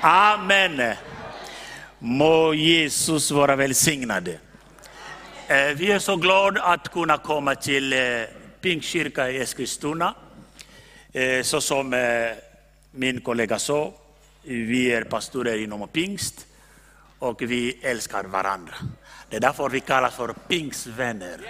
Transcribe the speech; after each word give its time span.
Amen. 0.00 0.94
Må 1.98 2.54
Jesus 2.54 3.30
vara 3.30 3.56
välsignad. 3.56 4.28
Eh, 5.48 5.74
vi 5.76 5.92
är 5.92 5.98
så 5.98 6.16
glada 6.16 6.62
att 6.62 6.88
kunna 6.88 7.18
komma 7.18 7.54
till 7.54 7.92
eh, 7.92 8.22
Pingstkyrkan 8.60 9.30
i 9.30 9.36
Eskilstuna. 9.36 10.14
Eh, 11.12 11.42
så 11.42 11.60
som 11.60 11.94
min 12.90 13.20
kollega 13.20 13.58
sa, 13.58 13.92
vi 14.42 14.92
är 14.92 15.04
pastorer 15.04 15.58
inom 15.58 15.88
pingst 15.88 16.46
och 17.18 17.42
vi 17.42 17.78
älskar 17.82 18.24
varandra. 18.24 18.74
Det 19.30 19.36
är 19.36 19.40
därför 19.40 19.68
vi 19.68 19.80
kallas 19.80 20.14
för 20.14 20.32
pingstvänner. 20.48 21.40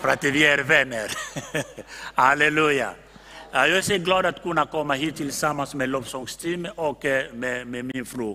För 0.00 0.08
att 0.08 0.24
vi 0.24 0.46
är 0.46 0.58
vänner. 0.58 1.12
Halleluja. 2.14 2.94
Ja, 3.52 3.66
Jag 3.66 3.78
är 3.78 3.82
så 3.82 3.96
glad 3.98 4.26
att 4.26 4.42
kunna 4.42 4.66
komma 4.66 4.94
hit 4.94 5.16
tillsammans 5.16 5.74
med 5.74 5.88
lovsångsteam 5.88 6.66
och 6.76 7.04
eh, 7.04 7.32
med, 7.32 7.66
med 7.66 7.84
min 7.94 8.06
fru. 8.06 8.34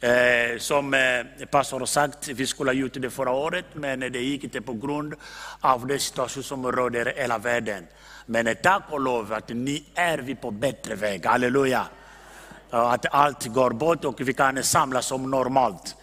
Eh, 0.00 0.58
som 0.58 0.94
eh, 0.94 1.46
pastor 1.50 1.78
har 1.78 1.86
sagt, 1.86 2.28
vi 2.28 2.46
skulle 2.46 2.68
ha 2.70 2.74
gjort 2.74 2.92
det 2.94 3.10
förra 3.10 3.30
året, 3.30 3.64
men 3.74 4.00
det 4.00 4.20
gick 4.20 4.44
inte 4.44 4.60
på 4.60 4.72
grund 4.72 5.14
av 5.60 5.86
den 5.86 5.98
situation 5.98 6.42
som 6.42 6.72
råder 6.72 7.08
i 7.18 7.20
hela 7.20 7.38
världen. 7.38 7.86
Men 8.26 8.46
eh, 8.46 8.54
tack 8.54 8.82
och 8.90 9.00
lov 9.00 9.32
att 9.32 9.48
ni 9.48 9.84
är 9.94 10.18
vi 10.18 10.34
på 10.34 10.50
bättre 10.50 10.94
väg, 10.94 11.26
halleluja. 11.26 11.86
Att 12.70 13.06
allt 13.14 13.46
går 13.46 13.70
bort 13.70 14.04
och 14.04 14.20
vi 14.20 14.32
kan 14.34 14.62
samlas 14.62 15.06
som 15.06 15.30
normalt. 15.30 15.96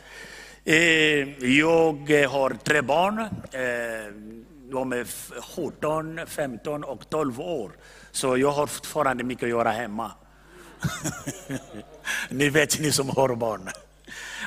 Eh, 0.65 0.75
jag 1.45 2.27
har 2.29 2.57
tre 2.63 2.81
barn. 2.81 3.19
Eh, 3.19 4.13
de 4.71 4.93
är 4.93 5.01
f- 5.01 5.31
17, 5.55 6.19
15 6.27 6.83
och 6.83 7.09
12 7.09 7.41
år. 7.41 7.71
Så 8.17 8.37
jag 8.37 8.51
har 8.51 8.67
fortfarande 8.67 9.23
mycket 9.23 9.43
att 9.43 9.49
göra 9.49 9.71
hemma. 9.71 10.11
ni 12.29 12.49
vet, 12.49 12.79
ni 12.79 12.91
som 12.91 13.09
har 13.09 13.35
barn. 13.35 13.69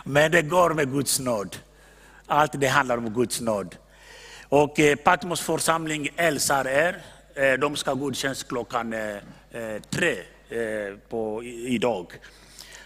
Men 0.04 0.32
det 0.32 0.42
går 0.42 0.74
med 0.74 0.92
Guds 0.92 1.18
nåd. 1.20 1.56
Allt 2.26 2.60
det 2.60 2.66
handlar 2.66 2.96
om 2.96 3.14
Guds 3.14 3.40
nåd. 3.40 3.76
Och 4.48 4.80
eh, 4.80 4.96
Patmos 4.96 5.40
församling 5.40 6.08
hälsar 6.16 6.64
er. 6.68 7.02
Eh, 7.34 7.52
de 7.52 7.76
ska 7.76 7.94
godkännas 7.94 8.42
klockan 8.42 8.92
eh, 8.92 9.16
eh, 9.50 9.82
tre 9.90 10.16
eh, 10.48 10.96
på, 11.08 11.44
idag. 11.44 12.12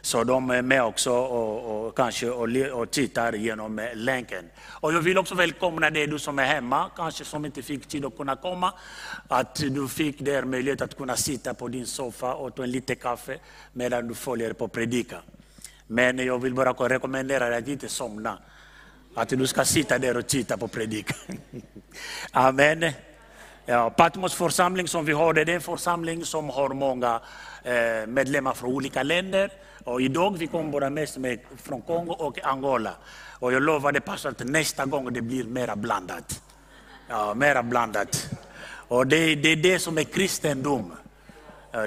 Så 0.05 0.25
de 0.25 0.51
är 0.51 0.63
med 0.63 0.85
också 0.85 1.11
och, 1.13 1.87
och 1.87 1.97
kanske 1.97 2.31
och, 2.31 2.49
och 2.73 2.91
tittar 2.91 3.33
genom 3.33 3.79
eh, 3.79 3.95
länken. 3.95 4.45
Och 4.69 4.93
jag 4.93 5.01
vill 5.01 5.19
också 5.19 5.35
välkomna 5.35 5.91
dig 5.91 6.07
du 6.07 6.19
som 6.19 6.39
är 6.39 6.45
hemma, 6.45 6.91
kanske 6.97 7.25
som 7.25 7.45
inte 7.45 7.63
fick 7.63 7.87
tid 7.87 8.05
att 8.05 8.17
kunna 8.17 8.37
komma. 8.37 8.73
Att 9.29 9.55
du 9.55 9.89
fick 9.89 10.19
där 10.21 10.45
möjlighet 10.45 10.81
att 10.81 10.97
kunna 10.97 11.17
sitta 11.17 11.55
på 11.55 11.69
din 11.69 11.87
soffa 11.87 12.35
och 12.35 12.55
ta 12.55 12.63
en 12.63 12.71
liten 12.71 12.97
kaffe 12.97 13.39
medan 13.73 14.09
du 14.09 14.15
följer 14.15 14.53
på 14.53 14.69
predika. 14.69 15.17
Men 15.87 16.19
jag 16.19 16.39
vill 16.43 16.55
bara 16.55 16.73
rekommendera 16.73 17.49
dig 17.49 17.59
att 17.59 17.69
inte 17.69 17.89
somna. 17.89 18.39
Att 19.15 19.29
du 19.29 19.47
ska 19.47 19.65
sitta 19.65 19.99
där 19.99 20.17
och 20.17 20.27
titta 20.27 20.57
på 20.57 20.69
predikan. 20.69 21.39
Amen. 22.33 22.93
Ja, 23.67 23.91
Patmos 23.91 24.35
församling 24.35 24.89
som 24.89 25.05
vi 25.05 25.13
har, 25.13 25.35
det 25.35 25.41
är 25.41 25.49
en 25.49 25.61
församling 25.61 26.25
som 26.25 26.49
har 26.49 26.69
många 26.69 27.21
Eh, 27.65 28.07
medlemmar 28.07 28.55
från 28.55 28.73
olika 28.73 29.03
länder. 29.03 29.51
Och 29.85 30.01
idag 30.01 30.39
vi 30.39 30.47
kommer 30.47 30.73
bara 30.73 30.91
mest 30.91 31.17
med 31.17 31.39
från 31.63 31.83
Kongo 31.83 32.13
och 32.13 32.45
Angola. 32.45 32.95
Och 33.41 33.53
jag 33.53 33.63
lovade 33.63 34.01
pastor 34.01 34.31
att 34.31 34.45
nästa 34.45 34.87
gång 34.87 35.13
det 35.13 35.23
blir 35.23 35.45
mera 35.45 35.77
blandat. 35.77 36.43
Ja, 37.09 37.35
mera 37.35 37.63
blandat. 37.63 38.31
Och 38.89 39.07
det, 39.07 39.35
det 39.35 39.49
är 39.49 39.57
det 39.57 39.79
som 39.79 39.99
är 39.99 40.03
kristendom. 40.03 40.93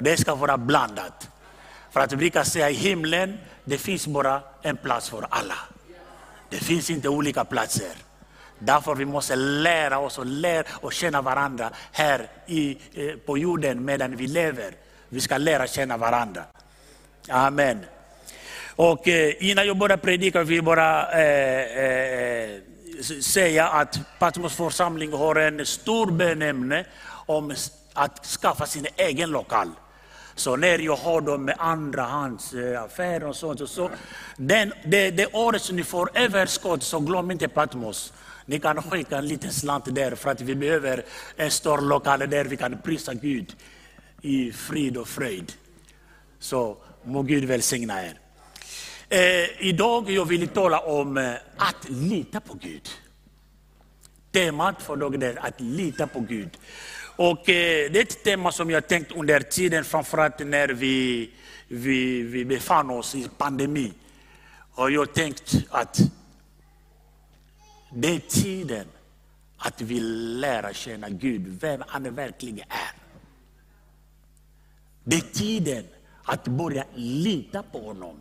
Det 0.02 0.16
ska 0.16 0.34
vara 0.34 0.58
blandat. 0.58 1.28
För 1.90 2.00
att 2.00 2.12
vi 2.12 2.16
brukar 2.16 2.44
säga 2.44 2.70
i 2.70 2.74
himlen, 2.74 3.38
det 3.64 3.78
finns 3.78 4.06
bara 4.06 4.40
en 4.62 4.76
plats 4.76 5.10
för 5.10 5.26
alla. 5.30 5.58
Det 6.50 6.56
finns 6.56 6.90
inte 6.90 7.08
olika 7.08 7.44
platser. 7.44 7.92
Därför 8.58 8.94
vi 8.94 9.04
måste 9.04 9.36
lära 9.36 9.98
oss 9.98 10.18
och 10.18 10.26
lära 10.26 10.64
och 10.80 10.92
känna 10.92 11.22
varandra 11.22 11.70
här 11.92 12.30
i, 12.46 12.78
eh, 12.94 13.16
på 13.16 13.38
jorden 13.38 13.84
medan 13.84 14.16
vi 14.16 14.26
lever. 14.26 14.74
Vi 15.08 15.20
ska 15.20 15.38
lära 15.38 15.66
känna 15.66 15.96
varandra. 15.96 16.44
Amen. 17.28 17.84
Och 18.76 19.08
eh, 19.08 19.34
innan 19.38 19.66
jag 19.66 19.78
börjar 19.78 19.96
predika 19.96 20.42
vill 20.42 20.56
jag 20.56 20.64
bara 20.64 21.12
eh, 21.12 21.84
eh, 21.84 22.60
säga 23.20 23.68
att 23.68 24.00
Patmos 24.18 24.56
församling 24.56 25.12
har 25.12 25.36
en 25.36 25.66
stor 25.66 26.10
benämne 26.10 26.84
om 27.26 27.54
att 27.94 28.26
skaffa 28.26 28.66
sin 28.66 28.86
egen 28.96 29.30
lokal. 29.30 29.70
Så 30.34 30.56
när 30.56 30.78
jag 30.78 30.96
har 30.96 31.20
dem 31.20 31.44
med 31.44 31.54
andra 31.58 32.02
hands 32.02 32.54
affärer 32.84 33.24
och 33.24 33.36
sånt, 33.36 33.60
och 33.60 33.68
så, 33.68 33.90
den, 34.36 34.72
det, 34.84 35.10
det 35.10 35.26
året 35.34 35.62
som 35.62 35.76
ni 35.76 35.84
får 35.84 36.10
överskott 36.14 36.82
så 36.82 37.00
glöm 37.00 37.30
inte 37.30 37.48
Patmos. 37.48 38.12
Ni 38.46 38.60
kan 38.60 38.82
skicka 38.82 39.18
en 39.18 39.28
liten 39.28 39.52
slant 39.52 39.94
där 39.94 40.14
för 40.14 40.30
att 40.30 40.40
vi 40.40 40.54
behöver 40.54 41.04
en 41.36 41.50
stor 41.50 41.80
lokal 41.80 42.18
där 42.18 42.44
vi 42.44 42.56
kan 42.56 42.78
prisa 42.78 43.14
Gud 43.14 43.56
i 44.22 44.52
frid 44.52 44.96
och 44.96 45.08
fröjd. 45.08 45.52
Så 46.38 46.76
må 47.04 47.22
Gud 47.22 47.44
välsigna 47.44 48.04
er. 48.04 48.18
Eh, 49.08 49.66
idag 49.66 50.10
jag 50.10 50.24
vill 50.24 50.48
tala 50.48 50.80
om 50.80 51.16
eh, 51.16 51.34
att 51.56 51.88
lita 51.88 52.40
på 52.40 52.54
Gud. 52.54 52.88
Temat 54.32 54.82
för 54.82 54.96
dagen 54.96 55.22
är 55.22 55.46
att 55.46 55.60
lita 55.60 56.06
på 56.06 56.20
Gud. 56.20 56.58
Och 57.16 57.48
eh, 57.48 57.90
det 57.90 57.98
är 57.98 58.02
ett 58.02 58.24
tema 58.24 58.52
som 58.52 58.70
jag 58.70 58.88
tänkt 58.88 59.12
under 59.12 59.40
tiden, 59.40 59.84
framförallt 59.84 60.38
när 60.38 60.68
vi, 60.68 61.30
vi, 61.68 62.22
vi 62.22 62.44
befann 62.44 62.90
oss 62.90 63.14
i 63.14 63.28
pandemi. 63.38 63.92
Och 64.74 64.90
jag 64.90 65.14
tänkt 65.14 65.54
att 65.70 66.00
det 67.94 68.08
är 68.08 68.18
tiden 68.18 68.86
att 69.58 69.80
vi 69.80 70.00
lär 70.00 70.72
känna 70.72 71.08
Gud, 71.08 71.58
vem 71.60 71.82
han 71.86 72.14
verkligen 72.14 72.58
är. 72.58 72.97
Det 75.08 75.16
är 75.16 75.20
tiden 75.20 75.84
att 76.22 76.44
börja 76.44 76.84
lita 76.94 77.62
på 77.62 77.78
honom. 77.78 78.20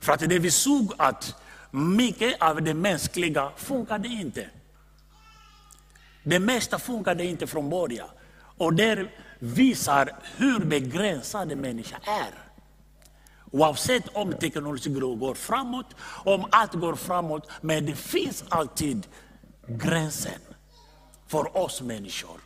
För 0.00 0.12
att 0.12 0.20
det 0.20 0.38
vi 0.38 0.50
såg 0.50 0.92
att 0.98 1.34
mycket 1.70 2.42
av 2.42 2.62
det 2.62 2.74
mänskliga 2.74 3.50
funkade 3.56 4.08
inte. 4.08 4.50
Det 6.24 6.38
mesta 6.38 6.78
funkade 6.78 7.24
inte 7.24 7.46
från 7.46 7.70
början. 7.70 8.08
Och 8.58 8.74
det 8.74 9.08
visar 9.38 10.10
hur 10.36 10.58
begränsad 10.64 11.56
människan 11.56 12.00
är. 12.06 12.34
Oavsett 13.50 14.08
om 14.12 14.32
teknologin 14.32 15.18
går 15.18 15.34
framåt, 15.34 15.94
om 16.24 16.46
allt 16.50 16.74
går 16.74 16.94
framåt, 16.94 17.50
men 17.60 17.86
det 17.86 17.96
finns 17.96 18.44
alltid 18.48 19.06
gränsen 19.66 20.40
för 21.26 21.56
oss 21.56 21.82
människor. 21.82 22.40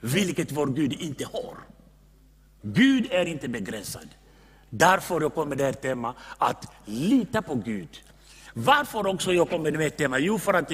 Vilket 0.00 0.52
vår 0.52 0.66
Gud 0.66 0.92
inte 0.92 1.24
har. 1.24 1.71
Gud 2.62 3.06
är 3.10 3.26
inte 3.26 3.48
begränsad. 3.48 4.08
Därför 4.70 5.20
jag 5.20 5.34
kommer 5.34 5.56
det 5.56 5.64
här 5.64 5.72
tema 5.72 6.14
att 6.38 6.72
lita 6.84 7.42
på 7.42 7.54
Gud. 7.54 8.02
Varför 8.54 9.06
också 9.06 9.32
jag 9.32 9.50
kommer 9.50 9.72
med 9.72 9.96
tema? 9.96 10.18
Jo, 10.18 10.38
för 10.38 10.54
att 10.54 10.72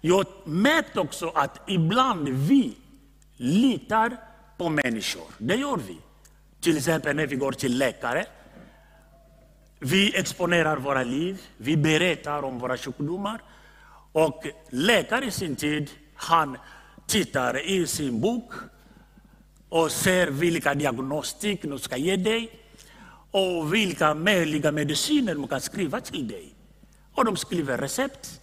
jag 0.00 0.26
märkt 0.44 0.96
också 0.96 1.28
att 1.34 1.60
ibland 1.66 2.28
vi 2.28 2.76
litar 3.36 4.16
på 4.56 4.68
människor. 4.68 5.24
Det 5.38 5.54
gör 5.54 5.80
vi. 5.88 5.98
Till 6.60 6.76
exempel 6.76 7.16
när 7.16 7.26
vi 7.26 7.36
går 7.36 7.52
till 7.52 7.78
läkare. 7.78 8.26
Vi 9.78 10.16
exponerar 10.16 10.76
våra 10.76 11.02
liv, 11.02 11.42
vi 11.56 11.76
berättar 11.76 12.42
om 12.42 12.58
våra 12.58 12.76
sjukdomar. 12.76 13.42
Och 14.12 14.46
läkaren 14.70 15.28
i 15.28 15.30
sin 15.30 15.56
tid, 15.56 15.90
han 16.14 16.58
tittar 17.06 17.66
i 17.66 17.86
sin 17.86 18.20
bok 18.20 18.52
och 19.74 19.92
ser 19.92 20.26
vilka 20.30 20.74
diagnostik 20.74 21.62
de 21.62 21.78
ska 21.78 21.96
ge 21.96 22.16
dig 22.16 22.50
och 23.30 23.74
vilka 23.74 24.14
möjliga 24.14 24.72
mediciner 24.72 25.34
de 25.34 25.48
kan 25.48 25.60
skriva 25.60 26.00
till 26.00 26.28
dig. 26.28 26.54
Och 27.14 27.24
de 27.24 27.36
skriver 27.36 27.78
recept 27.78 28.40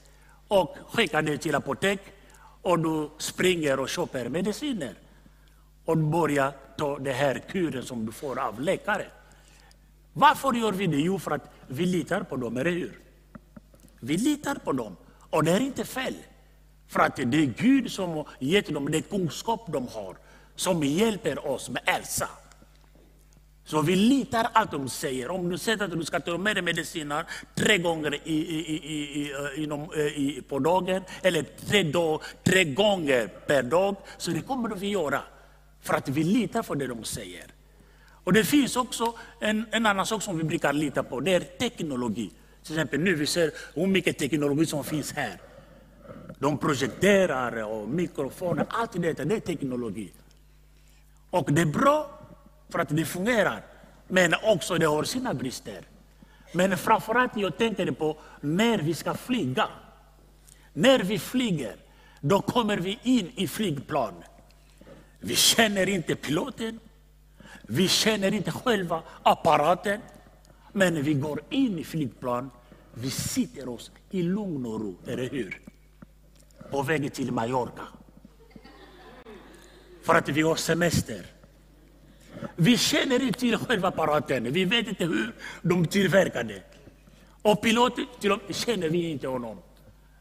och 0.48 0.78
skickar 0.92 1.22
det 1.22 1.38
till 1.38 1.56
apotek 1.56 2.00
och 2.62 2.80
du 2.80 3.10
springer 3.18 3.80
och 3.80 3.90
köper 3.90 4.30
mediciner 4.30 4.94
och 5.86 5.98
börjar 5.98 6.54
ta 6.78 7.00
den 7.00 7.16
här 7.16 7.44
kuren 7.52 7.84
som 7.84 8.06
du 8.06 8.12
får 8.12 8.40
av 8.40 8.62
läkare. 8.62 9.06
Varför 10.14 10.54
gör 10.54 10.72
vi 10.72 10.88
det? 10.88 10.98
Jo, 10.98 11.20
för 11.20 11.32
att 11.32 11.54
vi 11.68 11.86
litar 11.86 12.24
på 12.24 12.36
dem, 12.36 12.58
eller 12.58 12.72
hur? 12.72 13.00
Vi 14.00 14.18
litar 14.18 14.56
på 14.56 14.72
dem. 14.72 14.96
Och 15.30 15.44
det 15.44 15.52
är 15.52 15.60
inte 15.60 15.86
fel. 15.86 16.16
För 16.88 17.00
att 17.00 17.16
det 17.16 17.38
är 17.38 17.54
Gud 17.58 17.92
som 17.92 18.10
har 18.10 18.28
gett 18.40 18.74
dem 18.74 18.92
den 18.92 19.02
kunskap 19.02 19.74
de 19.74 19.88
har, 19.88 20.18
som 20.62 20.84
hjälper 20.84 21.48
oss 21.48 21.70
med 21.70 21.82
Elsa. 21.86 22.30
Så 23.66 23.82
vi 23.82 23.96
litar 23.96 24.48
allt 24.54 24.72
de 24.72 24.90
säger. 24.90 25.32
Om 25.32 25.50
du 25.50 25.58
säger 25.58 25.84
att 25.84 25.92
du 25.92 26.04
ska 26.04 26.20
ta 26.20 26.38
med 26.38 26.56
dig 26.56 26.64
mediciner 26.64 27.26
tre 27.56 27.78
gånger 27.78 28.14
i, 28.14 28.20
i, 28.28 28.60
i, 28.76 29.22
i, 29.22 29.32
eh, 29.32 29.64
inom, 29.64 29.82
eh, 29.82 30.00
i, 30.00 30.44
på 30.50 30.60
dagen, 30.60 31.02
eller 31.22 31.44
tre, 31.44 31.84
dag, 31.84 32.22
tre 32.44 32.64
gånger 32.64 33.28
per 33.28 33.64
dag, 33.64 33.96
så 34.18 34.32
det 34.32 34.42
kommer 34.42 34.76
vi 34.76 34.90
göra. 34.90 35.22
För 35.82 35.94
att 35.94 36.10
vi 36.10 36.24
litar 36.24 36.64
på 36.64 36.76
det 36.76 36.88
de 36.88 37.04
säger. 37.04 37.46
Och 38.24 38.34
det 38.34 38.44
finns 38.44 38.76
också 38.76 39.14
en, 39.40 39.66
en 39.72 39.86
annan 39.86 40.06
sak 40.06 40.22
som 40.22 40.38
vi 40.38 40.44
brukar 40.44 40.74
lita 40.74 41.04
på, 41.04 41.20
det 41.20 41.34
är 41.34 41.40
teknologi. 41.40 42.32
Till 42.64 42.74
exempel 42.74 43.00
nu 43.00 43.16
vi 43.16 43.26
ser 43.26 43.52
hur 43.74 43.88
mycket 43.88 44.18
teknologi 44.18 44.66
som 44.66 44.84
finns 44.84 45.12
här. 45.12 45.42
De 46.40 46.58
projekterar 46.58 47.64
och 47.64 47.90
mikrofoner, 47.90 48.66
allt 48.70 49.02
detta 49.02 49.26
det 49.26 49.36
är 49.36 49.40
teknologi. 49.40 50.12
Och 51.32 51.54
det 51.54 51.62
är 51.62 51.66
bra 51.66 52.20
för 52.70 52.80
att 52.80 52.90
det 52.90 53.06
fungerar, 53.06 53.66
men 54.08 54.34
också 54.44 54.78
det 54.78 54.86
har 54.86 55.04
sina 55.04 55.34
brister. 55.34 55.86
Men 56.54 56.78
framförallt 56.78 57.38
jag 57.38 57.58
tänker 57.58 57.92
på 57.92 58.18
när 58.42 58.78
vi 58.78 58.94
ska 58.94 59.14
flyga. 59.14 59.68
När 60.74 61.00
vi 61.00 61.20
flyger, 61.20 61.76
då 62.22 62.42
kommer 62.42 62.78
vi 62.78 63.00
in 63.04 63.32
i 63.36 63.48
flygplan. 63.48 64.14
Vi 65.20 65.36
känner 65.36 65.90
inte 65.90 66.16
piloten, 66.16 66.80
vi 67.62 67.88
känner 67.88 68.34
inte 68.34 68.52
själva 68.52 69.04
apparaten. 69.24 70.02
Men 70.74 71.04
vi 71.04 71.14
går 71.14 71.42
in 71.50 71.80
i 71.80 71.84
flygplan, 71.84 72.50
vi 72.94 73.10
sitter 73.10 73.70
oss 73.70 73.92
i 74.10 74.24
lugn 74.24 74.66
och 74.66 74.82
ro, 74.82 74.96
eller 75.08 75.30
hur? 75.30 75.62
På 76.72 76.82
väg 76.82 77.14
till 77.14 77.32
Mallorca. 77.32 77.88
För 80.02 80.16
att 80.16 80.30
vi 80.30 80.42
har 80.42 80.56
semester. 80.56 81.26
Vi 82.56 82.78
känner 82.78 83.22
inte 83.22 83.40
till 83.40 83.58
själva 83.58 83.88
apparaten, 83.88 84.54
vi 84.54 84.66
vet 84.66 84.88
inte 84.88 85.06
hur 85.06 85.34
de 85.62 85.86
tillverkar 85.86 86.44
till 86.44 86.62
Och 87.42 87.62
piloten 87.62 88.06
känner 88.50 88.90
vi 88.90 89.10
inte 89.10 89.28
honom. 89.28 89.58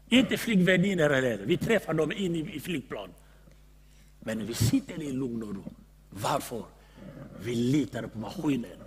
Inte 0.09 0.37
flygvärdinnor 0.37 1.09
heller. 1.09 1.39
Vi 1.45 1.57
träffar 1.57 1.93
dem 1.93 2.11
inne 2.11 2.37
i 2.37 2.59
flygplan. 2.59 3.09
Men 4.19 4.45
vi 4.45 4.53
sitter 4.53 5.01
i 5.01 5.11
lugn 5.11 5.43
och 5.43 5.55
ro. 5.55 5.63
Varför? 6.09 6.63
Vi 7.43 7.55
litar 7.55 8.03
på 8.03 8.19
maskinen. 8.19 8.77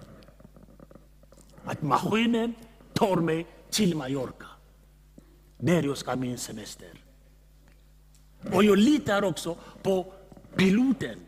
Att 1.65 1.83
maskinen 1.83 2.55
tar 2.93 3.17
mig 3.17 3.47
till 3.71 3.97
Mallorca. 3.97 4.47
Där 5.59 5.83
jag 5.83 5.99
ska 5.99 6.11
ha 6.11 6.17
min 6.17 6.39
semester. 6.39 6.89
Och 8.53 8.65
jag 8.65 8.79
litar 8.79 9.25
också 9.25 9.57
på 9.83 10.13
piloten. 10.57 11.19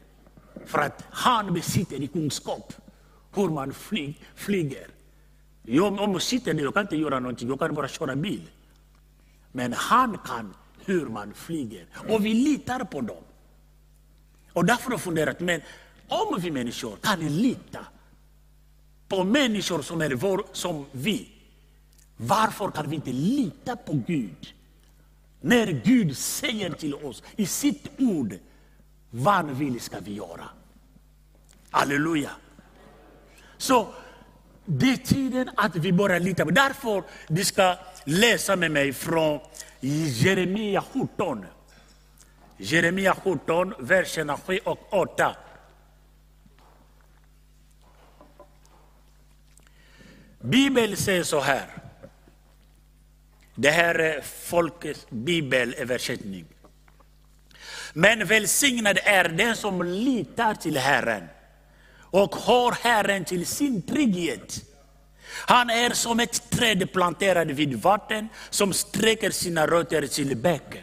För 0.66 0.78
att 0.78 1.04
han 1.10 1.54
besitter 1.54 2.02
i 2.02 2.06
kunskap 2.06 2.72
hur 3.34 3.48
man 3.48 3.74
flyg, 3.74 4.20
flyger. 4.34 4.86
Jag, 5.62 6.00
om 6.00 6.12
jag 6.12 6.22
sitter 6.22 6.54
där, 6.54 6.62
jag 6.62 6.74
kan 6.74 6.82
inte 6.82 6.96
göra 6.96 7.20
någonting, 7.20 7.48
jag 7.48 7.58
kan 7.58 7.74
bara 7.74 7.88
köra 7.88 8.16
bil. 8.16 8.42
Men 9.52 9.72
han 9.72 10.18
kan 10.18 10.54
hur 10.84 11.06
man 11.06 11.34
flyger. 11.34 11.86
Och 12.08 12.24
vi 12.24 12.34
litar 12.34 12.84
på 12.84 13.00
dem. 13.00 13.24
Och 14.52 14.64
därför 14.64 14.84
har 14.84 14.92
jag 14.92 15.00
funderat, 15.00 15.40
men 15.40 15.60
om 16.08 16.40
vi 16.40 16.50
människor 16.50 16.96
kan 16.96 17.20
lita 17.20 17.86
på 19.08 19.24
människor 19.24 19.82
som 19.82 20.00
är 20.00 20.10
vår, 20.10 20.44
som 20.52 20.86
vi, 20.92 21.28
varför 22.16 22.70
kan 22.70 22.90
vi 22.90 22.96
inte 22.96 23.12
lita 23.12 23.76
på 23.76 23.92
Gud? 24.06 24.54
När 25.40 25.66
Gud 25.84 26.16
säger 26.16 26.70
till 26.70 26.94
oss 26.94 27.22
i 27.36 27.46
sitt 27.46 27.88
ord, 27.98 28.34
vad 29.10 29.34
han 29.34 29.54
vill 29.54 29.80
ska 29.80 30.00
vi 30.00 30.14
göra. 30.14 30.48
Halleluja. 31.70 32.30
Så 33.58 33.94
det 34.64 34.92
är 34.92 34.96
tiden 34.96 35.50
att 35.56 35.76
vi 35.76 35.92
börjar 35.92 36.20
lita 36.20 36.44
på. 36.44 36.50
Därför 36.50 37.02
du 37.28 37.44
ska 37.44 37.76
läsa 38.04 38.56
med 38.56 38.70
mig 38.70 38.92
från 38.92 39.40
Jeremia 39.80 40.84
17. 40.92 41.44
Jeremia 42.56 43.14
17, 43.14 43.74
verserna 43.78 44.36
7 44.36 44.58
och 44.64 44.92
8. 44.92 45.36
Bibeln 50.40 50.96
säger 50.96 51.22
så 51.22 51.40
här. 51.40 51.66
Det 53.54 53.70
här 53.70 53.94
är 53.94 54.20
folkets 54.20 55.06
bibelöversättning. 55.10 56.44
Men 57.98 58.26
välsignad 58.26 58.98
är 59.04 59.28
den 59.28 59.56
som 59.56 59.82
litar 59.82 60.54
till 60.54 60.76
Herren 60.76 61.22
och 62.00 62.36
har 62.36 62.72
Herren 62.72 63.24
till 63.24 63.46
sin 63.46 63.82
trygghet. 63.82 64.62
Han 65.46 65.70
är 65.70 65.90
som 65.90 66.20
ett 66.20 66.50
träd 66.50 66.92
planterat 66.92 67.48
vid 67.48 67.74
vatten 67.74 68.28
som 68.50 68.72
sträcker 68.72 69.30
sina 69.30 69.66
rötter 69.66 70.06
till 70.06 70.36
bäcken. 70.36 70.82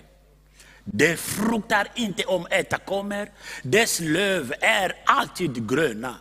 Det 0.84 1.20
fruktar 1.20 1.88
inte 1.96 2.24
om 2.24 2.48
äta 2.52 2.78
kommer, 2.78 3.30
dess 3.64 4.00
löv 4.00 4.54
är 4.62 4.94
alltid 5.06 5.70
gröna. 5.70 6.16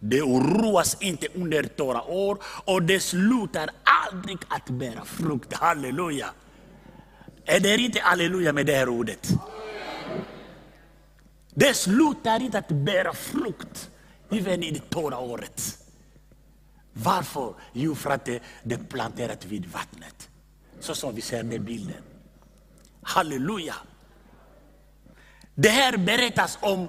Det 0.00 0.22
oroas 0.22 0.96
inte 1.00 1.26
under 1.34 1.62
torra 1.62 2.02
år 2.02 2.38
och 2.64 2.82
det 2.82 3.00
slutar 3.00 3.70
aldrig 3.84 4.38
att 4.48 4.68
bära 4.68 5.04
frukt. 5.04 5.52
Halleluja! 5.52 6.26
Är 7.44 7.60
det 7.60 7.76
inte 7.76 8.00
halleluja 8.00 8.52
med 8.52 8.66
det 8.66 8.74
här 8.74 8.88
ordet? 8.88 9.32
Det 11.58 11.74
slutar 11.74 12.42
inte 12.42 12.58
att 12.58 12.68
bära 12.68 13.12
frukt, 13.12 13.90
även 14.30 14.62
i 14.62 14.70
det 14.70 14.90
torra 14.90 15.18
året. 15.18 15.78
Varför? 16.92 17.54
Jo, 17.72 17.94
för 17.94 18.10
att 18.10 18.24
det, 18.24 18.42
det 18.62 18.74
är 18.74 18.78
planterat 18.78 19.44
vid 19.44 19.66
vattnet. 19.66 20.28
Så 20.80 20.94
som 20.94 21.14
vi 21.14 21.20
ser 21.20 21.42
den 21.42 21.64
bilden. 21.64 22.02
Halleluja! 23.02 23.74
Det 25.54 25.68
här 25.68 25.96
berättas 25.96 26.58
om 26.60 26.88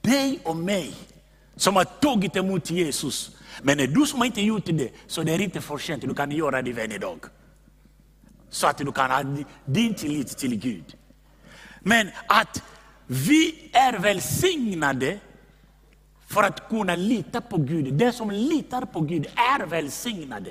dig 0.00 0.40
och 0.44 0.56
mig 0.56 0.94
som 1.56 1.76
har 1.76 1.84
tagit 1.84 2.36
emot 2.36 2.70
Jesus. 2.70 3.36
Men 3.62 3.80
är 3.80 3.86
du 3.86 4.06
som 4.06 4.24
inte 4.24 4.40
gjort 4.40 4.66
det, 4.66 4.92
så 5.06 5.22
det 5.22 5.32
är 5.32 5.40
inte 5.40 5.60
för 5.60 5.78
sent. 5.78 6.02
Du 6.02 6.14
kan 6.14 6.30
göra 6.30 6.62
det 6.62 6.72
varje 6.72 6.98
dag. 6.98 7.24
Så 8.50 8.66
att 8.66 8.78
du 8.78 8.92
kan 8.92 9.10
ha 9.10 9.22
din 9.64 9.94
tillit 9.94 10.38
till 10.38 10.54
Gud. 10.54 10.96
Men 11.80 12.10
att 12.28 12.62
vi 13.10 13.70
är 13.72 13.98
välsignade 13.98 15.18
för 16.26 16.42
att 16.42 16.68
kunna 16.68 16.96
lita 16.96 17.40
på 17.40 17.56
Gud. 17.56 17.94
Den 17.94 18.12
som 18.12 18.30
litar 18.30 18.82
på 18.82 19.00
Gud 19.00 19.26
är 19.34 19.66
välsignade. 19.66 20.50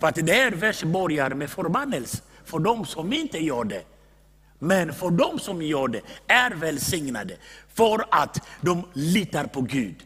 För 0.00 0.06
att 0.06 0.14
det 0.14 0.32
här 0.32 0.50
vers 0.50 0.82
börjar 0.82 1.30
med 1.30 1.50
förbannelse 1.50 2.22
för 2.44 2.58
de 2.58 2.86
som 2.86 3.12
inte 3.12 3.38
gör 3.38 3.64
det. 3.64 3.82
Men 4.58 4.92
för 4.92 5.10
de 5.10 5.38
som 5.38 5.62
gör 5.62 5.88
det 5.88 6.00
är 6.26 6.50
välsignade 6.50 7.36
för 7.74 8.04
att 8.10 8.48
de 8.60 8.84
litar 8.92 9.44
på 9.44 9.60
Gud. 9.60 9.96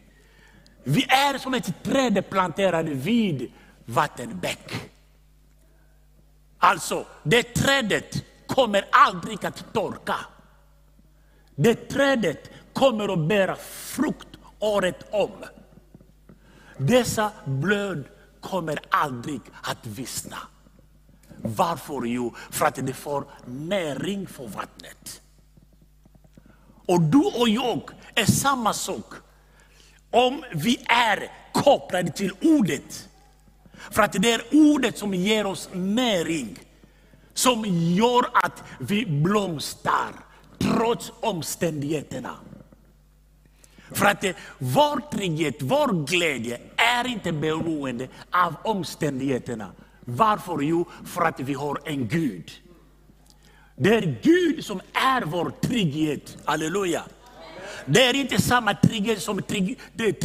Vi 0.83 1.03
är 1.03 1.37
som 1.37 1.53
ett 1.53 1.83
träd 1.83 2.29
planterat 2.29 2.85
vid 2.85 3.51
vattenbäck. 3.85 4.91
Alltså, 6.57 7.05
det 7.23 7.43
trädet 7.43 8.23
kommer 8.47 8.85
aldrig 8.91 9.45
att 9.45 9.73
torka. 9.73 10.15
Det 11.61 11.75
trädet 11.75 12.49
kommer 12.73 13.13
att 13.13 13.27
bära 13.27 13.55
frukt 13.55 14.27
året 14.59 15.05
om. 15.11 15.31
Dessa 16.77 17.31
blöd 17.45 18.03
kommer 18.41 18.79
aldrig 18.89 19.41
att 19.63 19.85
vissna. 19.85 20.37
Varför? 21.37 22.05
Jo, 22.05 22.35
för 22.51 22.65
att 22.65 22.75
det 22.75 22.93
får 22.93 23.23
näring 23.45 24.27
för 24.27 24.47
vattnet. 24.47 25.21
Och 26.85 27.01
du 27.01 27.17
och 27.17 27.49
jag 27.49 27.89
är 28.15 28.25
samma 28.25 28.73
sak 28.73 29.13
om 30.11 30.43
vi 30.53 30.85
är 30.85 31.31
kopplade 31.53 32.11
till 32.11 32.31
ordet. 32.41 33.09
För 33.91 34.01
att 34.01 34.13
det 34.13 34.31
är 34.31 34.41
ordet 34.51 34.97
som 34.97 35.13
ger 35.13 35.45
oss 35.45 35.69
näring. 35.73 36.59
Som 37.33 37.65
gör 37.65 38.25
att 38.33 38.63
vi 38.79 39.05
blomstrar 39.05 40.28
trots 40.59 41.11
omständigheterna. 41.19 42.35
För 43.91 44.05
att 44.05 44.23
eh, 44.23 44.31
vår 44.57 45.09
trygghet, 45.11 45.55
vår 45.59 46.05
glädje 46.05 46.59
är 46.75 47.07
inte 47.07 47.31
beroende 47.31 48.07
av 48.31 48.55
omständigheterna. 48.63 49.71
Varför? 50.05 50.61
Jo, 50.61 50.85
för 51.05 51.21
att 51.21 51.39
vi 51.39 51.53
har 51.53 51.79
en 51.85 52.07
Gud. 52.07 52.51
Det 53.75 53.95
är 53.95 54.19
Gud 54.21 54.65
som 54.65 54.81
är 54.93 55.21
vår 55.21 55.51
trygghet. 55.61 56.37
Halleluja. 56.45 57.03
Det 57.85 58.05
är 58.05 58.13
inte 58.13 58.41
samma 58.41 58.73
trygghet 58.73 59.21
som 59.21 59.41
trygghet, 59.41 60.19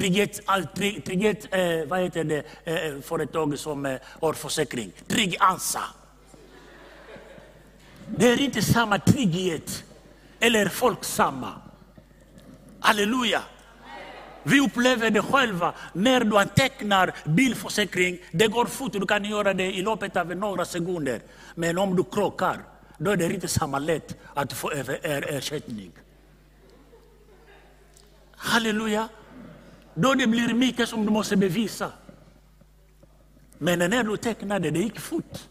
trygghet 1.04 1.54
eh, 1.54 1.88
vad 1.88 2.00
heter 2.00 2.24
det, 2.24 2.44
eh, 2.64 3.00
företag 3.00 3.58
som 3.58 3.86
eh, 3.86 3.98
har 4.20 4.32
försäkring. 4.32 4.92
Trygg-Ansa. 5.06 5.82
Det 8.06 8.28
är 8.28 8.40
inte 8.40 8.62
samma 8.62 8.98
trygghet, 8.98 9.84
eller 10.44 10.68
folksamma. 10.68 11.52
Halleluja. 12.80 13.42
Vi 14.42 14.60
upplever 14.60 15.10
det 15.10 15.22
själva 15.22 15.74
när 15.92 16.20
du 16.24 16.38
antecknar 16.38 17.14
bilförsäkring. 17.24 18.18
Det 18.32 18.46
går 18.46 18.66
fort, 18.66 18.92
du 18.92 19.06
kan 19.06 19.24
göra 19.24 19.54
det 19.54 19.72
i 19.74 19.82
loppet 19.82 20.16
av 20.16 20.36
några 20.36 20.64
sekunder. 20.64 21.20
Men 21.54 21.78
om 21.78 21.96
du 21.96 22.04
krockar, 22.04 22.58
då 22.98 23.10
är 23.10 23.16
det 23.16 23.34
inte 23.34 23.48
samma 23.48 23.78
lätt 23.78 24.16
att 24.34 24.52
få 24.52 24.70
ersättning. 25.02 25.92
Halleluja. 28.36 29.08
Då 29.94 30.14
det 30.14 30.26
blir 30.26 30.54
mycket 30.54 30.88
som 30.88 31.06
du 31.06 31.10
måste 31.12 31.36
bevisa. 31.36 31.92
Men 33.58 33.78
när 33.78 34.04
du 34.04 34.16
tecknade, 34.16 34.70
det 34.70 34.78
gick 34.78 35.00
fort. 35.00 35.48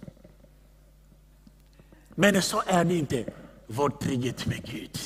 Men 2.16 2.42
så 2.42 2.64
är 2.68 2.84
det 2.86 2.96
inte. 2.96 3.26
Vår 3.68 3.90
trygghet 3.90 4.46
med 4.46 4.66
Gud. 4.66 5.00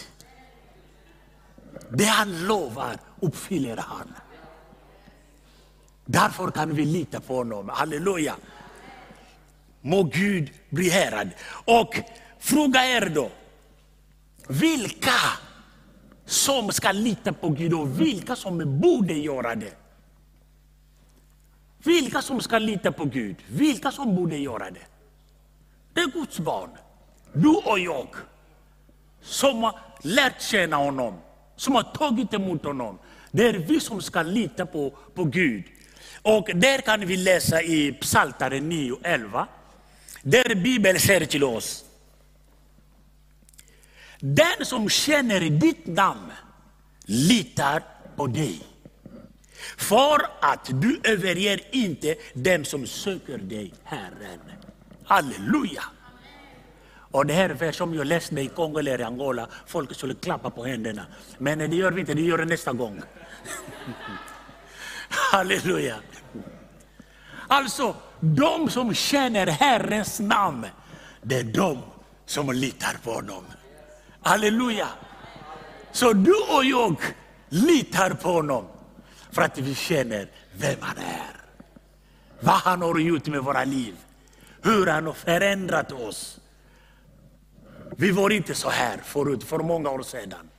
Det 1.89 2.05
han 2.05 2.45
lovar 2.45 2.97
uppfyller 3.19 3.77
han. 3.77 4.13
Därför 6.05 6.51
kan 6.51 6.75
vi 6.75 6.85
lita 6.85 7.19
på 7.19 7.35
honom. 7.35 7.69
Halleluja. 7.69 8.35
Må 9.81 10.03
Gud 10.03 10.51
bli 10.69 10.89
härad. 10.89 11.29
Och 11.65 12.01
fråga 12.39 12.85
er 12.85 13.09
då, 13.09 13.31
vilka 14.47 15.11
som 16.25 16.71
ska 16.71 16.91
lita 16.91 17.33
på 17.33 17.49
Gud 17.49 17.73
och 17.73 18.01
vilka 18.01 18.35
som 18.35 18.79
borde 18.79 19.13
göra 19.13 19.55
det. 19.55 19.73
Vilka 21.83 22.21
som 22.21 22.41
ska 22.41 22.59
lita 22.59 22.91
på 22.91 23.05
Gud, 23.05 23.35
vilka 23.47 23.91
som 23.91 24.15
borde 24.15 24.37
göra 24.37 24.71
det. 24.71 24.85
Det 25.93 26.01
är 26.01 26.07
Guds 26.07 26.39
barn. 26.39 26.69
Du 27.33 27.49
och 27.49 27.79
jag. 27.79 28.07
Som 29.27 29.63
har 29.63 29.79
lärt 30.01 30.41
känna 30.41 30.75
honom, 30.75 31.19
som 31.55 31.75
har 31.75 31.83
tagit 31.83 32.33
emot 32.33 32.65
honom. 32.65 32.99
Det 33.31 33.47
är 33.47 33.53
vi 33.53 33.79
som 33.79 34.01
ska 34.01 34.21
lita 34.21 34.65
på, 34.65 34.89
på 35.15 35.23
Gud. 35.23 35.63
Och 36.21 36.49
där 36.53 36.81
kan 36.81 37.05
vi 37.05 37.17
läsa 37.17 37.61
i 37.61 37.91
Psaltaren 38.01 38.71
9.11. 38.71 39.45
Där 40.21 40.55
Bibeln 40.55 40.99
säger 40.99 41.25
till 41.25 41.43
oss. 41.43 41.83
Den 44.19 44.65
som 44.65 44.89
känner 44.89 45.39
ditt 45.39 45.87
namn 45.87 46.31
litar 47.05 47.83
på 48.15 48.27
dig. 48.27 48.61
För 49.77 50.21
att 50.41 50.81
du 50.81 51.01
överger 51.03 51.61
inte 51.71 52.15
dem 52.33 52.65
som 52.65 52.87
söker 52.87 53.37
dig, 53.37 53.73
Herren. 53.83 54.39
Halleluja! 55.03 55.83
Och 57.11 57.25
det 57.25 57.33
här 57.33 57.49
vers 57.49 57.75
som 57.75 57.93
jag 57.93 58.07
läste 58.07 58.41
i 58.41 58.47
Kongo 58.47 58.79
eller 58.79 58.99
Angola, 58.99 59.47
folk 59.65 59.95
skulle 59.95 60.13
klappa 60.13 60.49
på 60.49 60.65
händerna. 60.65 61.05
Men 61.37 61.59
det 61.59 61.75
gör 61.75 61.91
vi 61.91 62.01
inte, 62.01 62.13
det 62.13 62.21
gör 62.21 62.37
det 62.37 62.45
nästa 62.45 62.73
gång. 62.73 63.01
Halleluja! 65.09 65.95
Alltså, 67.47 67.95
de 68.19 68.69
som 68.69 68.93
känner 68.93 69.47
Herrens 69.47 70.19
namn, 70.19 70.65
det 71.21 71.35
är 71.35 71.43
de 71.43 71.77
som 72.25 72.51
litar 72.51 72.97
på 73.03 73.11
honom. 73.11 73.43
Halleluja! 74.21 74.87
Så 75.91 76.13
du 76.13 76.33
och 76.33 76.65
jag 76.65 76.95
litar 77.49 78.09
på 78.09 78.29
honom 78.29 78.65
för 79.31 79.41
att 79.41 79.57
vi 79.57 79.75
känner 79.75 80.27
vem 80.53 80.77
han 80.81 80.97
är. 80.97 81.35
Vad 82.39 82.55
han 82.55 82.81
har 82.81 82.99
gjort 82.99 83.27
med 83.27 83.43
våra 83.43 83.63
liv. 83.63 83.95
Hur 84.61 84.87
han 84.87 85.05
har 85.05 85.13
förändrat 85.13 85.91
oss. 85.91 86.36
Vi 87.95 88.11
var 88.11 88.29
inte 88.29 88.55
så 88.55 88.69
här 88.69 88.97
förut, 88.97 89.43
för 89.43 89.59
många 89.59 89.89
år 89.89 90.01
sedan. 90.01 90.49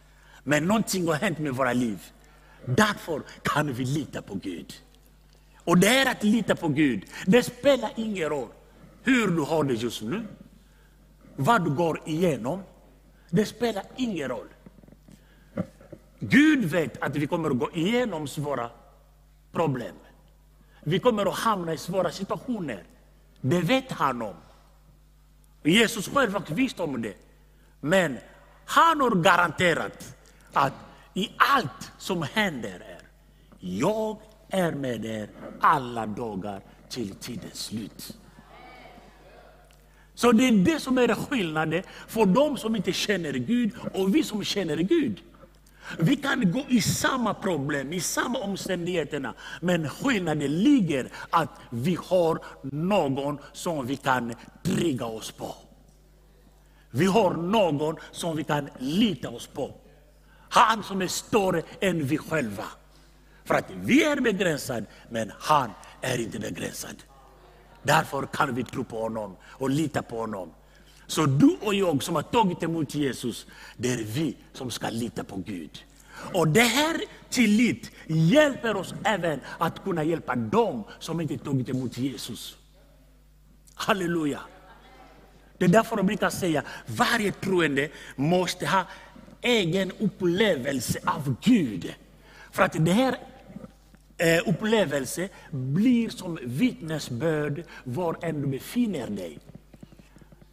Men 0.45 0.67
någonting 0.67 1.09
har 1.09 1.15
hänt 1.15 1.39
med 1.39 1.53
våra 1.55 1.73
liv. 1.73 2.13
Därför 2.65 3.23
kan 3.43 3.73
vi 3.73 3.85
lita 3.85 4.23
på 4.23 4.35
Gud. 4.35 4.75
Och 5.65 5.79
det 5.79 5.89
är 5.89 6.11
att 6.11 6.23
lita 6.23 6.57
på 6.57 6.69
Gud. 6.69 7.05
Det 7.27 7.43
spelar 7.43 7.91
ingen 7.97 8.29
roll 8.29 8.49
hur 9.03 9.29
du 9.29 9.43
har 9.43 9.65
det 9.65 9.75
just 9.75 10.03
nu. 10.03 10.27
Vad 11.37 11.65
du 11.65 11.71
går 11.71 12.01
igenom. 12.05 12.63
Det 13.31 13.47
spelar 13.47 13.83
ingen 13.97 14.29
roll. 14.29 14.49
Gud 16.21 16.65
vet 16.65 17.03
att 17.03 17.17
vi 17.17 17.27
kommer 17.27 17.51
att 17.51 17.59
gå 17.59 17.71
igenom 17.75 18.29
svåra 18.29 18.71
problem. 19.53 19.95
Vi 20.83 20.99
kommer 20.99 21.27
att 21.27 21.39
hamna 21.39 21.73
i 21.73 21.79
svåra 21.79 22.11
situationer. 22.11 22.85
Det 23.41 23.61
vet 23.61 23.93
han 23.93 24.23
om. 24.23 24.35
Jesus 25.63 26.09
själv 26.09 26.33
var 26.33 26.43
visst 26.49 26.81
om 26.81 27.03
det. 27.03 27.15
Men 27.81 28.19
han 28.65 29.01
har 29.01 29.11
garanterat 29.11 30.17
att 30.53 30.73
i 31.15 31.31
allt 31.37 31.93
som 31.99 32.23
händer 32.23 32.81
är, 32.81 33.01
jag 33.61 34.19
är 34.49 34.73
med 34.73 35.05
er 35.05 35.29
alla 35.61 36.07
dagar 36.07 36.61
till 36.89 37.15
tidens 37.15 37.65
slut. 37.65 38.17
Så 40.15 40.33
det 40.33 40.49
är 40.49 40.53
det 40.53 40.81
som 40.81 40.99
är 40.99 41.15
skillnaden 41.15 41.83
för 42.09 42.27
de 42.27 42.57
som 42.57 42.77
inte 42.77 42.93
känner 42.93 43.33
Gud 43.33 43.73
och 43.95 44.15
vi 44.15 44.23
som 44.23 44.45
känner 44.45 44.77
Gud. 44.77 45.23
Vi 45.99 46.17
kan 46.17 46.53
gå 46.53 46.65
i 46.69 46.81
samma 46.81 47.35
problem, 47.35 47.93
i 47.93 48.01
samma 48.01 48.39
omständigheterna. 48.39 49.35
Men 49.61 49.89
skillnaden 49.89 50.63
ligger 50.63 51.09
att 51.31 51.51
vi 51.71 51.99
har 52.05 52.39
någon 52.63 53.39
som 53.53 53.87
vi 53.87 53.97
kan 53.97 54.35
trygga 54.63 55.07
oss 55.07 55.31
på. 55.31 55.55
Vi 56.91 57.07
har 57.07 57.35
någon 57.35 57.97
som 58.11 58.37
vi 58.37 58.45
kan 58.45 58.69
lita 58.79 59.31
oss 59.31 59.47
på. 59.47 59.75
Han 60.49 60.83
som 60.83 61.03
är 61.03 61.07
större 61.07 61.63
än 61.81 62.05
vi 62.05 62.19
själva. 62.19 62.65
För 63.45 63.55
att 63.55 63.71
vi 63.71 64.05
är 64.05 64.21
begränsade, 64.21 64.87
men 65.11 65.33
han 65.39 65.71
är 66.01 66.21
inte 66.21 66.39
begränsad. 66.39 66.97
Därför 67.83 68.27
kan 68.27 68.55
vi 68.55 68.65
tro 68.65 68.85
på 68.85 69.03
honom 69.03 69.37
och 69.45 69.71
lita 69.71 70.03
på 70.03 70.19
honom. 70.19 70.53
Så 71.09 71.27
du 71.27 71.57
och 71.61 71.75
jag 71.75 72.03
som 72.03 72.15
har 72.15 72.23
tagit 72.23 72.63
emot 72.63 72.95
Jesus, 72.95 73.47
det 73.77 73.93
är 73.93 74.05
vi 74.05 74.37
som 74.53 74.71
ska 74.71 74.89
lita 74.91 75.25
på 75.25 75.37
Gud. 75.37 75.85
Och 76.35 76.49
det 76.49 76.61
här 76.61 77.01
tillit 77.31 77.91
hjälper 78.07 78.77
oss 78.77 78.95
även 79.05 79.41
att 79.59 79.85
kunna 79.85 80.05
hjälpa 80.05 80.37
dem 80.37 80.85
som 80.99 81.21
inte 81.21 81.39
tagit 81.39 81.69
emot 81.69 81.99
Jesus. 81.99 82.57
Halleluja. 83.75 84.41
Det 85.59 85.65
är 85.65 85.69
därför 85.69 85.97
jag 85.97 86.07
brukar 86.07 86.31
säga 86.31 86.61
att 86.61 86.67
varje 86.87 87.33
troende 87.33 87.89
måste 88.17 88.67
ha 88.67 88.85
egen 89.43 89.93
upplevelse 89.99 90.99
av 91.05 91.37
Gud. 91.43 91.95
För 92.51 92.63
att 92.63 92.85
det 92.85 92.93
här 92.93 93.17
eh, 94.19 94.49
upplevelse 94.49 95.29
blir 95.51 96.09
som 96.09 96.39
vittnesbörd 96.43 97.65
var 97.85 98.17
än 98.23 98.41
du 98.41 98.47
befinner 98.47 99.11
dig. 99.11 99.39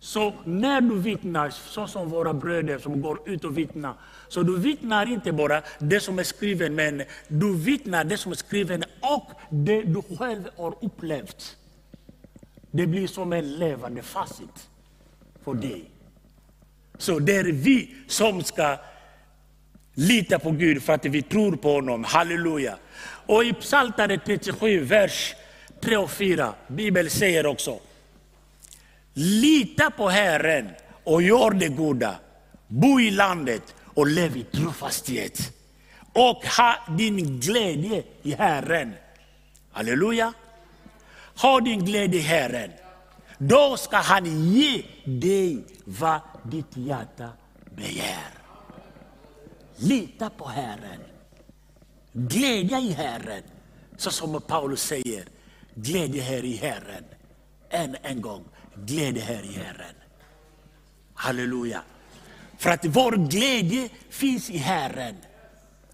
Så 0.06 0.34
när 0.44 0.82
du 0.82 1.00
vittnar, 1.00 1.50
så 1.50 1.88
som 1.88 2.10
våra 2.10 2.34
bröder 2.34 2.80
som 2.80 3.02
går 3.02 3.20
ut 3.30 3.44
och 3.44 3.58
vittnar, 3.58 3.94
så 4.28 4.44
du 4.44 4.60
vittnar 4.60 5.12
inte 5.12 5.32
bara 5.32 5.62
det 5.80 6.00
som 6.00 6.20
är 6.20 6.24
skrivet, 6.24 6.72
men 6.72 7.04
du 7.28 7.56
vittnar 7.56 8.04
det 8.04 8.18
som 8.18 8.32
är 8.32 8.36
skrivet 8.36 8.84
och 9.02 9.32
det 9.50 9.82
du 9.82 10.02
själv 10.18 10.50
har 10.58 10.76
upplevt. 10.82 11.58
Det 12.72 12.88
blir 12.88 13.08
som 13.08 13.34
en 13.34 13.56
levande 13.56 14.02
facit 14.02 14.70
för 15.44 15.54
dig. 15.54 15.92
Så 16.98 17.20
det 17.20 17.36
är 17.36 17.44
vi 17.44 17.96
som 18.08 18.44
ska 18.44 18.78
lita 19.94 20.40
på 20.40 20.52
Gud 20.52 20.84
för 20.84 20.94
att 20.94 21.06
vi 21.06 21.22
tror 21.22 21.56
på 21.56 21.72
honom. 21.74 22.04
Halleluja. 22.04 22.78
Och 23.26 23.44
i 23.44 23.54
Psaltaren 23.54 24.20
37, 24.26 24.80
vers 24.80 25.36
3 25.82 25.98
och 25.98 26.12
4, 26.12 26.54
Bibeln 26.68 27.10
säger 27.10 27.46
också, 27.46 27.80
lita 29.16 29.92
på 29.92 30.10
Herren 30.10 30.70
och 31.04 31.22
gör 31.22 31.52
det 31.52 31.70
goda. 31.70 32.16
Bo 32.68 33.00
i 33.00 33.12
landet 33.12 33.76
och 33.94 34.08
lev 34.08 34.38
i 34.38 34.44
trofasthet. 34.44 35.52
Och 36.14 36.46
ha 36.58 36.76
din 36.98 37.40
glädje 37.40 38.04
i 38.22 38.34
Herren. 38.34 38.94
Halleluja. 39.72 40.34
Ha 41.42 41.60
din 41.60 41.86
glädje 41.86 42.20
i 42.20 42.24
Herren. 42.24 42.72
Då 43.38 43.78
ska 43.78 43.98
han 43.98 44.52
ge 44.54 44.84
dig 45.06 45.66
vad 45.86 46.20
ditt 46.44 46.78
hjärta 46.78 47.30
begär. 47.76 48.32
Lita 49.76 50.30
på 50.30 50.46
Herren. 50.46 51.00
Glädja 52.14 52.80
i 52.80 52.92
Herren. 52.92 53.44
Så 53.98 54.12
som 54.12 54.42
Paulus 54.42 54.82
säger, 54.82 55.26
glädje 55.76 56.22
här 56.22 56.46
i 56.46 56.56
Herren. 56.56 57.04
Än 57.70 57.96
en 58.02 58.22
gång, 58.22 58.46
glädje 58.86 59.24
här 59.24 59.44
i 59.44 59.54
Herren. 59.54 59.96
Halleluja. 61.14 61.82
För 62.58 62.70
att 62.70 62.86
vår 62.86 63.12
glädje 63.12 63.90
finns 64.10 64.50
i 64.50 64.58
Herren. 64.58 65.16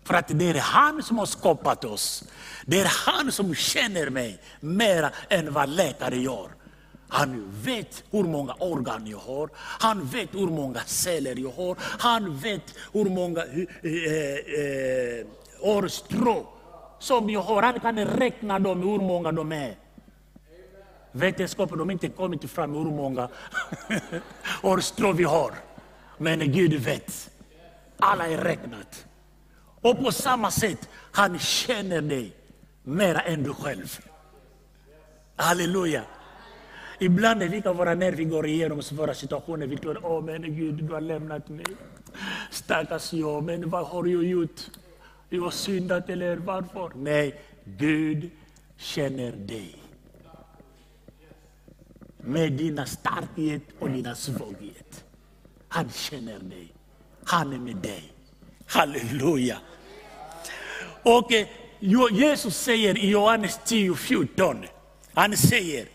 För 0.03 0.13
att 0.13 0.27
det 0.27 0.49
är 0.49 0.59
han 0.59 1.03
som 1.03 1.17
har 1.17 1.25
skapat 1.25 1.85
oss. 1.85 2.23
Det 2.65 2.79
är 2.79 2.91
han 3.05 3.31
som 3.31 3.55
känner 3.55 4.09
mig 4.09 4.39
mer 4.59 5.11
än 5.29 5.53
vad 5.53 5.69
läkare 5.69 6.17
gör. 6.17 6.49
Han 7.07 7.51
vet 7.63 8.03
hur 8.11 8.23
många 8.23 8.53
organ 8.53 9.07
jag 9.07 9.17
har, 9.17 9.49
han 9.55 10.05
vet 10.05 10.35
hur 10.35 10.47
många 10.47 10.79
celler 10.85 11.35
jag 11.35 11.51
har, 11.51 11.77
han 11.79 12.37
vet 12.37 12.75
hur 12.93 13.05
många 13.05 13.43
eh, 13.43 13.65
eh, 13.83 14.35
eh 14.63 15.27
hårstrå 15.59 16.47
som 16.99 17.29
jag 17.29 17.41
har. 17.41 17.63
Han 17.63 17.79
kan 17.79 18.05
räkna 18.05 18.59
dem, 18.59 18.79
hur 18.81 18.99
många 18.99 19.31
de 19.31 19.51
är. 19.51 19.75
Vetenskapen 21.11 21.79
har 21.79 21.91
inte 21.91 22.09
kommit 22.09 22.51
fram 22.51 22.73
hur 22.73 22.83
många 22.83 23.29
årstrå 24.63 25.11
vi 25.11 25.23
har. 25.23 25.51
Men 26.17 26.51
Gud 26.51 26.73
vet. 26.73 27.29
Alla 27.97 28.27
är 28.27 28.37
räknat. 28.37 29.05
Och 29.81 29.99
på 29.99 30.11
samma 30.11 30.51
sätt, 30.51 30.89
han 31.11 31.39
känner 31.39 32.01
dig 32.01 32.33
mera 32.83 33.19
än 33.19 33.43
du 33.43 33.53
själv. 33.53 33.99
Halleluja. 35.35 36.03
Ibland 36.99 37.39
när 37.39 37.47
vi 37.47 37.61
kan 37.61 37.77
vara 37.77 37.95
när 37.95 38.11
vi 38.11 38.23
går 38.23 38.47
igenom 38.47 38.81
svåra 38.81 39.13
situationer, 39.13 39.67
vi 39.67 39.77
tror 39.77 40.05
åh 40.05 40.23
men 40.23 40.55
Gud, 40.55 40.73
du 40.73 40.93
har 40.93 41.01
lämnat 41.01 41.49
mig. 41.49 41.65
Stackars 42.51 43.13
jag, 43.13 43.43
men 43.43 43.69
vad 43.69 43.85
har 43.85 44.05
jag 44.05 44.23
gjort? 44.23 44.61
Jag 45.29 45.41
har 45.41 45.51
syndat 45.51 46.09
eller 46.09 46.37
varför? 46.37 46.91
Nej, 46.95 47.41
Gud 47.65 48.29
känner 48.77 49.31
dig. 49.31 49.80
Med 52.23 52.53
dina 52.53 52.85
starkhet 52.85 53.61
och 53.79 53.89
dina 53.89 54.15
svaghet. 54.15 55.03
Han 55.67 55.89
känner 55.89 56.39
dig. 56.39 56.73
Han 57.23 57.53
är 57.53 57.57
med 57.57 57.75
dig. 57.75 58.13
Halleluja. 58.65 59.57
Och 61.03 61.31
eh, 61.33 61.47
Jesus 62.11 62.57
säger 62.57 62.97
i 62.97 63.09
Johannes 63.09 63.59
10, 63.65 63.95
14, 63.95 64.65
han 65.13 65.37
säger, 65.37 65.87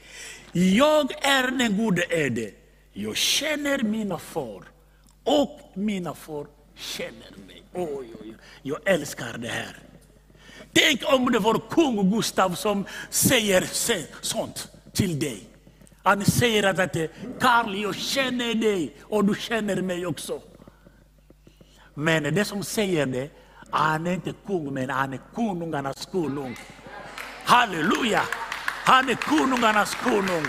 jag 0.53 1.13
är 1.25 1.51
den 1.51 1.77
gode 1.77 2.05
ede. 2.11 2.51
Jag 2.93 3.17
känner 3.17 3.83
mina 3.83 4.19
får 4.19 4.65
och 5.25 5.61
mina 5.75 6.15
får 6.15 6.47
känner 6.77 7.31
mig. 7.47 7.63
Oj, 7.75 8.09
oj, 8.23 8.35
jag 8.63 8.79
älskar 8.85 9.39
det 9.39 9.49
här. 9.49 9.79
Tänk 10.73 11.03
om 11.13 11.33
det 11.33 11.39
var 11.39 11.61
kung 11.71 12.11
Gustav 12.11 12.55
som 12.55 12.85
säger 13.11 13.65
sånt 14.23 14.69
till 14.93 15.19
dig. 15.19 15.45
Han 16.07 16.25
säger 16.25 16.65
att 16.65 16.97
Karl, 17.41 17.75
jag 17.75 17.95
känner 17.95 18.55
dig 18.55 18.97
och 19.03 19.25
du 19.25 19.35
känner 19.35 19.83
mig 19.83 20.07
också. 20.07 20.43
Men 21.95 22.23
det 22.23 22.45
som 22.45 22.63
säger 22.63 23.07
det, 23.07 23.31
han 23.71 24.07
är 24.07 24.13
inte 24.13 24.35
kung, 24.47 24.75
men 24.75 24.91
han 24.91 25.13
är 25.13 25.21
konungarnas 25.35 26.07
konung. 26.07 26.57
Halleluja! 27.45 28.23
Han 28.85 29.09
är 29.09 29.15
konungarnas 29.15 29.95
konung. 29.95 30.47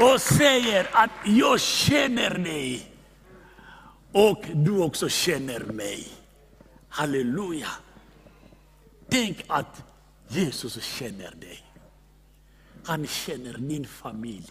Och 0.00 0.20
säger 0.20 0.88
att 0.92 1.10
jag 1.24 1.60
känner 1.60 2.38
dig. 2.38 2.92
Och 4.12 4.44
du 4.54 4.78
också 4.78 5.08
känner 5.08 5.60
mig. 5.60 6.08
Halleluja. 6.88 7.68
Tänk 9.10 9.44
att 9.46 9.82
Jesus 10.28 10.82
känner 10.82 11.30
dig. 11.30 11.71
Han 12.84 13.06
känner 13.06 13.58
din 13.58 13.86
familj. 13.86 14.50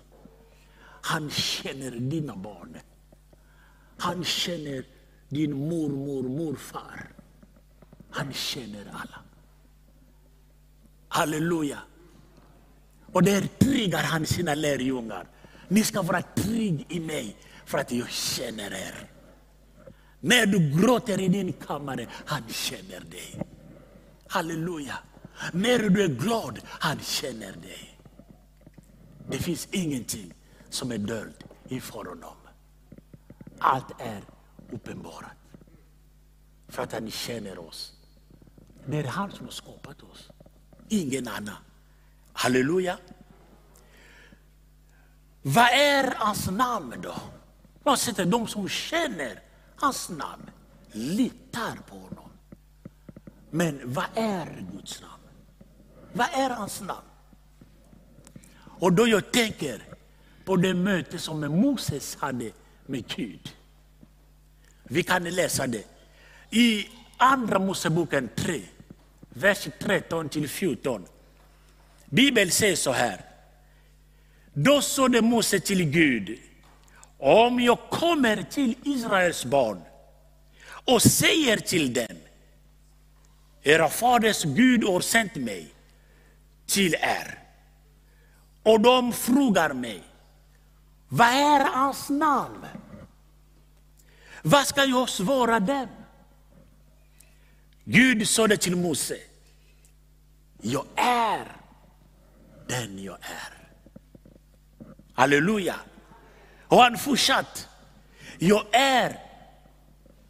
Han 1.01 1.29
känner 1.29 1.91
dina 1.91 2.35
barn. 2.35 2.77
Han 3.97 4.23
känner 4.23 4.85
din 5.29 5.67
mormor, 5.69 6.23
morfar. 6.23 7.09
Han 8.09 8.33
känner 8.33 8.85
alla. 8.85 9.19
Halleluja. 11.07 11.79
Och 13.11 13.23
där 13.23 13.41
tryggar 13.59 14.03
han 14.03 14.25
sina 14.25 14.55
lärjungar. 14.55 15.27
Ni 15.67 15.83
ska 15.83 16.01
vara 16.01 16.21
trygg 16.21 16.85
i 16.89 16.99
mig 16.99 17.35
för 17.65 17.77
att 17.77 17.91
jag 17.91 18.09
känner 18.09 18.73
er. 18.73 19.09
När 20.19 20.45
du 20.45 20.81
gråter 20.81 21.21
i 21.21 21.27
din 21.27 21.53
kammare, 21.53 22.07
han 22.25 22.43
känner 22.47 22.99
dig. 22.99 23.41
Halleluja. 24.27 24.97
När 25.53 25.89
du 25.89 26.03
är 26.03 26.07
glad, 26.07 26.59
han 26.63 26.99
känner 26.99 27.51
dig. 27.51 27.90
Det 29.31 29.37
finns 29.37 29.67
ingenting 29.71 30.33
som 30.69 30.91
är 30.91 30.97
dolt 30.97 31.43
inför 31.67 32.05
honom. 32.05 32.35
Allt 33.59 34.01
är 34.01 34.21
uppenbarat. 34.71 35.31
För 36.67 36.83
att 36.83 36.93
han 36.93 37.11
känner 37.11 37.59
oss. 37.59 37.93
Det 38.85 38.97
är 38.97 39.03
han 39.03 39.31
som 39.31 39.45
har 39.45 39.51
skapat 39.51 40.03
oss. 40.03 40.29
Ingen 40.89 41.27
annan. 41.27 41.55
Halleluja. 42.33 42.97
Vad 45.41 45.69
är 45.69 46.13
hans 46.17 46.49
namn 46.49 46.95
då? 47.01 47.15
Man 47.83 47.97
sätter 47.97 48.25
de 48.25 48.47
som 48.47 48.69
känner 48.69 49.39
hans 49.75 50.09
namn, 50.09 50.49
litar 50.91 51.75
på 51.89 51.95
honom. 51.95 52.29
Men 53.49 53.93
vad 53.93 54.05
är 54.15 54.65
Guds 54.71 55.01
namn? 55.01 55.23
Vad 56.13 56.27
är 56.33 56.49
hans 56.49 56.81
namn? 56.81 57.10
Och 58.81 58.93
då 58.93 59.07
jag 59.07 59.31
tänker 59.31 59.81
på 60.45 60.55
det 60.55 60.73
möte 60.73 61.19
som 61.19 61.39
Moses 61.39 62.15
hade 62.15 62.51
med 62.85 63.07
Gud. 63.15 63.55
Vi 64.83 65.03
kan 65.03 65.23
läsa 65.23 65.67
det 65.67 65.83
i 66.49 66.87
Andra 67.17 67.59
Moseboken 67.59 68.29
3, 68.35 68.61
vers 69.29 69.67
13 69.79 70.29
till 70.29 70.49
14. 70.49 71.05
Bibeln 72.05 72.51
säger 72.51 72.75
så 72.75 72.91
här. 72.91 73.21
Då 74.53 74.81
sade 74.81 75.21
Mose 75.21 75.59
till 75.59 75.83
Gud, 75.83 76.39
om 77.17 77.59
jag 77.59 77.79
kommer 77.89 78.43
till 78.43 78.75
Israels 78.83 79.45
barn 79.45 79.81
och 80.65 81.01
säger 81.01 81.57
till 81.57 81.93
dem, 81.93 82.17
era 83.63 83.89
faders 83.89 84.43
Gud 84.43 84.83
har 84.83 84.99
sänt 84.99 85.35
mig 85.35 85.73
till 86.65 86.93
er. 86.93 87.40
Och 88.63 88.81
de 88.81 89.13
frågar 89.13 89.73
mig, 89.73 90.03
vad 91.07 91.27
är 91.27 91.65
hans 91.65 92.09
namn? 92.09 92.65
Vad 94.41 94.67
ska 94.67 94.83
jag 94.83 95.09
svara 95.09 95.59
dem? 95.59 95.87
Gud 97.83 98.27
sade 98.27 98.57
till 98.57 98.75
Mose, 98.75 99.17
jag 100.61 100.85
är 100.95 101.61
den 102.67 103.03
jag 103.03 103.17
är. 103.21 103.57
Halleluja. 105.13 105.75
Och 106.67 106.77
han 106.77 106.97
fortsatte, 106.97 107.59
jag 108.37 108.65
är, 108.71 109.19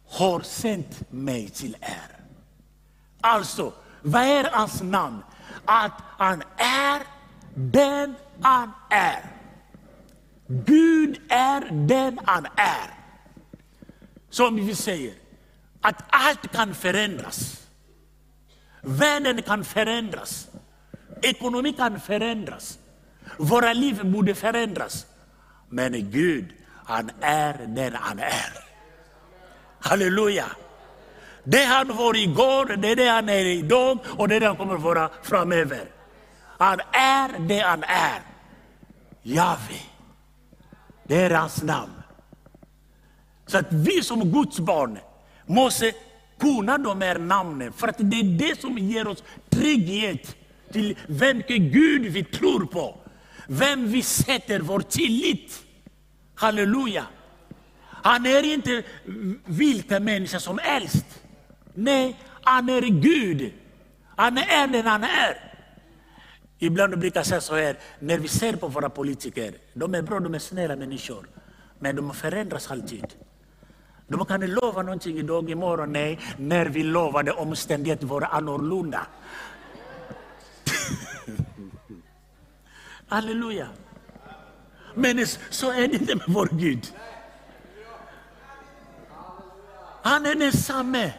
har 0.08 0.40
sänt 0.40 1.10
mig 1.10 1.48
till 1.48 1.76
er. 1.80 2.16
Alltså, 3.20 3.72
vad 4.02 4.22
är 4.22 4.50
hans 4.52 4.82
namn? 4.82 5.22
Att 5.64 5.92
han 6.18 6.42
är 6.56 7.11
den 7.54 8.14
han 8.40 8.72
är. 8.90 9.24
Gud 10.46 11.20
är 11.28 11.60
den 11.70 12.20
han 12.24 12.46
är. 12.56 12.90
Som 14.30 14.56
vi 14.56 14.74
säger, 14.74 15.14
att 15.80 16.04
allt 16.08 16.52
kan 16.52 16.74
förändras. 16.74 17.66
Världen 18.80 19.42
kan 19.42 19.64
förändras. 19.64 20.48
Ekonomin 21.22 21.74
kan 21.74 22.00
förändras. 22.00 22.78
Våra 23.38 23.72
liv 23.72 24.04
borde 24.04 24.34
förändras. 24.34 25.06
Men 25.68 26.10
Gud, 26.10 26.52
han 26.84 27.10
är 27.20 27.66
den 27.66 27.94
han 27.94 28.18
är. 28.18 28.52
Halleluja. 29.80 30.46
Det 31.44 31.64
han 31.64 31.96
var 31.96 32.16
igår, 32.16 32.76
det 32.76 32.88
är 32.88 32.96
det 32.96 33.08
han 33.08 33.28
är 33.28 33.44
idag 33.44 33.98
och 34.18 34.28
det 34.28 34.36
är 34.36 34.40
det 34.40 34.46
han 34.46 34.56
kommer 34.56 34.76
vara 34.76 35.10
framöver. 35.22 35.84
Han 36.62 36.80
är 36.92 37.38
det 37.38 37.58
han 37.58 37.82
är. 37.82 38.20
Jave. 39.22 39.80
Det 41.04 41.16
är 41.16 41.30
hans 41.30 41.62
namn. 41.62 41.92
Så 43.46 43.58
att 43.58 43.72
vi 43.72 44.02
som 44.02 44.32
Guds 44.32 44.60
barn 44.60 44.98
måste 45.46 45.92
kunna 46.38 46.78
de 46.78 47.00
här 47.00 47.18
namnen. 47.18 47.72
För 47.72 47.88
att 47.88 47.96
det 47.98 48.20
är 48.20 48.38
det 48.38 48.60
som 48.60 48.78
ger 48.78 49.08
oss 49.08 49.24
trygghet 49.50 50.36
till 50.72 50.98
vem 51.06 51.42
Gud 51.48 52.02
vi 52.02 52.24
tror 52.24 52.66
på. 52.66 52.98
Vem 53.46 53.88
vi 53.88 54.02
sätter 54.02 54.60
vår 54.60 54.80
tillit. 54.80 55.62
Halleluja. 56.34 57.06
Han 57.80 58.26
är 58.26 58.42
inte 58.42 58.82
vilken 59.44 60.04
människa 60.04 60.40
som 60.40 60.58
helst. 60.58 61.06
Nej, 61.74 62.16
han 62.42 62.68
är 62.68 62.82
Gud. 62.82 63.52
Han 64.16 64.38
är 64.38 64.66
den 64.66 64.86
han 64.86 65.04
är. 65.04 65.51
Ibland 66.62 66.98
brukar 66.98 67.20
jag 67.20 67.26
säga 67.26 67.40
så 67.40 67.54
här, 67.56 67.78
när 67.98 68.18
vi 68.18 68.28
ser 68.28 68.56
på 68.56 68.68
våra 68.68 68.88
politiker, 68.88 69.54
de 69.74 69.94
är 69.94 70.02
bra, 70.02 70.20
de 70.20 70.34
är 70.34 70.38
snälla 70.38 70.76
människor. 70.76 71.26
Men 71.78 71.96
de 71.96 72.14
förändras 72.14 72.70
alltid. 72.70 73.06
De 74.08 74.24
kan 74.24 74.40
lova 74.40 74.82
någonting 74.82 75.18
idag, 75.18 75.50
imorgon, 75.50 75.92
nej. 75.92 76.18
När 76.36 76.66
vi 76.66 76.82
lovade 76.82 77.32
omständigheter 77.32 78.06
var 78.06 78.22
annorlunda. 78.22 79.06
Halleluja. 83.08 83.68
Men 84.94 85.26
så 85.50 85.70
är 85.70 85.88
det 85.88 85.94
inte 85.94 86.14
med 86.14 86.24
vår 86.28 86.48
Gud. 86.52 86.92
Han 90.02 90.26
är 90.26 90.34
densamme. 90.34 91.12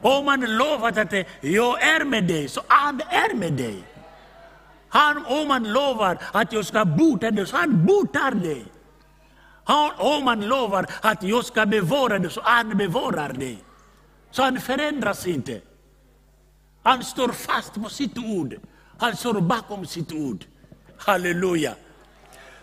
Om 0.00 0.24
man 0.24 0.40
lovat 0.40 0.98
att 0.98 1.12
jag 1.40 1.82
är 1.82 2.04
med 2.04 2.24
dig, 2.24 2.48
så 2.48 2.60
han 2.68 3.00
är 3.00 3.34
med 3.34 3.52
dig. 3.52 3.84
Han, 4.88 5.26
om 5.26 5.50
han 5.50 5.72
lovar 5.72 6.18
att 6.32 6.52
jag 6.52 6.66
ska 6.66 6.84
bota 6.84 7.30
dig, 7.30 7.46
så 7.46 7.56
han 7.56 7.86
botar 7.86 8.30
dig. 8.30 8.64
Han, 9.64 9.90
om 9.98 10.26
han 10.26 10.40
lovar 10.40 10.86
att 11.02 11.22
jag 11.22 11.44
ska 11.44 11.66
bevara 11.66 12.18
dig, 12.18 12.30
så 12.30 12.40
han 12.44 12.76
bevarar 12.76 13.32
dig. 13.32 13.58
Så 14.30 14.42
han 14.42 14.60
förändras 14.60 15.26
inte. 15.26 15.60
Han 16.82 17.04
står 17.04 17.28
fast 17.28 17.74
på 17.74 17.88
sitt 17.88 18.18
ord. 18.18 18.54
Han 18.98 19.16
står 19.16 19.40
bakom 19.40 19.86
sitt 19.86 20.12
ord. 20.12 20.44
Halleluja. 20.98 21.74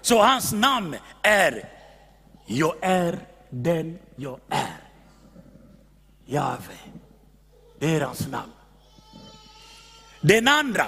Så 0.01 0.21
hans 0.21 0.53
namn 0.53 0.95
är 1.21 1.69
Jag 2.45 2.75
är 2.81 3.19
den 3.49 3.99
jag 4.15 4.39
är. 4.49 4.77
Jave. 6.25 6.73
Det 7.79 7.95
är 7.95 8.01
hans 8.01 8.27
namn. 8.27 8.51
Den 10.21 10.47
andra, 10.47 10.85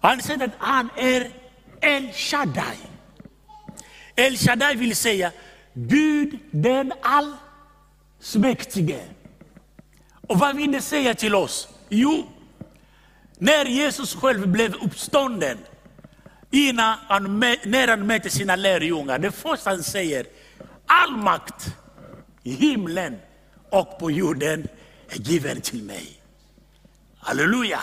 han 0.00 0.22
säger 0.22 0.44
att 0.44 0.50
han 0.58 0.90
är 0.96 1.30
El 1.80 2.12
Shaddai. 2.12 2.76
El 4.16 4.36
Shaddai 4.36 4.74
vill 4.74 4.96
säga 4.96 5.32
Gud 5.74 6.38
den 6.50 6.92
allsmäktige. 7.02 9.00
Och 10.28 10.38
vad 10.38 10.56
vill 10.56 10.72
det 10.72 10.80
säga 10.80 11.14
till 11.14 11.34
oss? 11.34 11.68
Jo, 11.88 12.26
när 13.38 13.64
Jesus 13.64 14.14
själv 14.14 14.48
blev 14.48 14.74
uppstånden, 14.74 15.58
innan 16.50 16.98
han, 17.08 17.40
när 17.64 17.88
han 17.88 18.06
mötte 18.06 18.30
sina 18.30 18.56
lärjungar, 18.56 19.18
det 19.18 19.32
första 19.32 19.70
han 19.70 19.82
säger, 19.82 20.26
all 20.86 21.16
makt 21.16 21.76
i 22.42 22.50
himlen 22.50 23.16
och 23.70 23.98
på 23.98 24.10
jorden 24.10 24.68
är 25.08 25.16
given 25.16 25.60
till 25.60 25.82
mig. 25.82 26.20
Halleluja! 27.18 27.80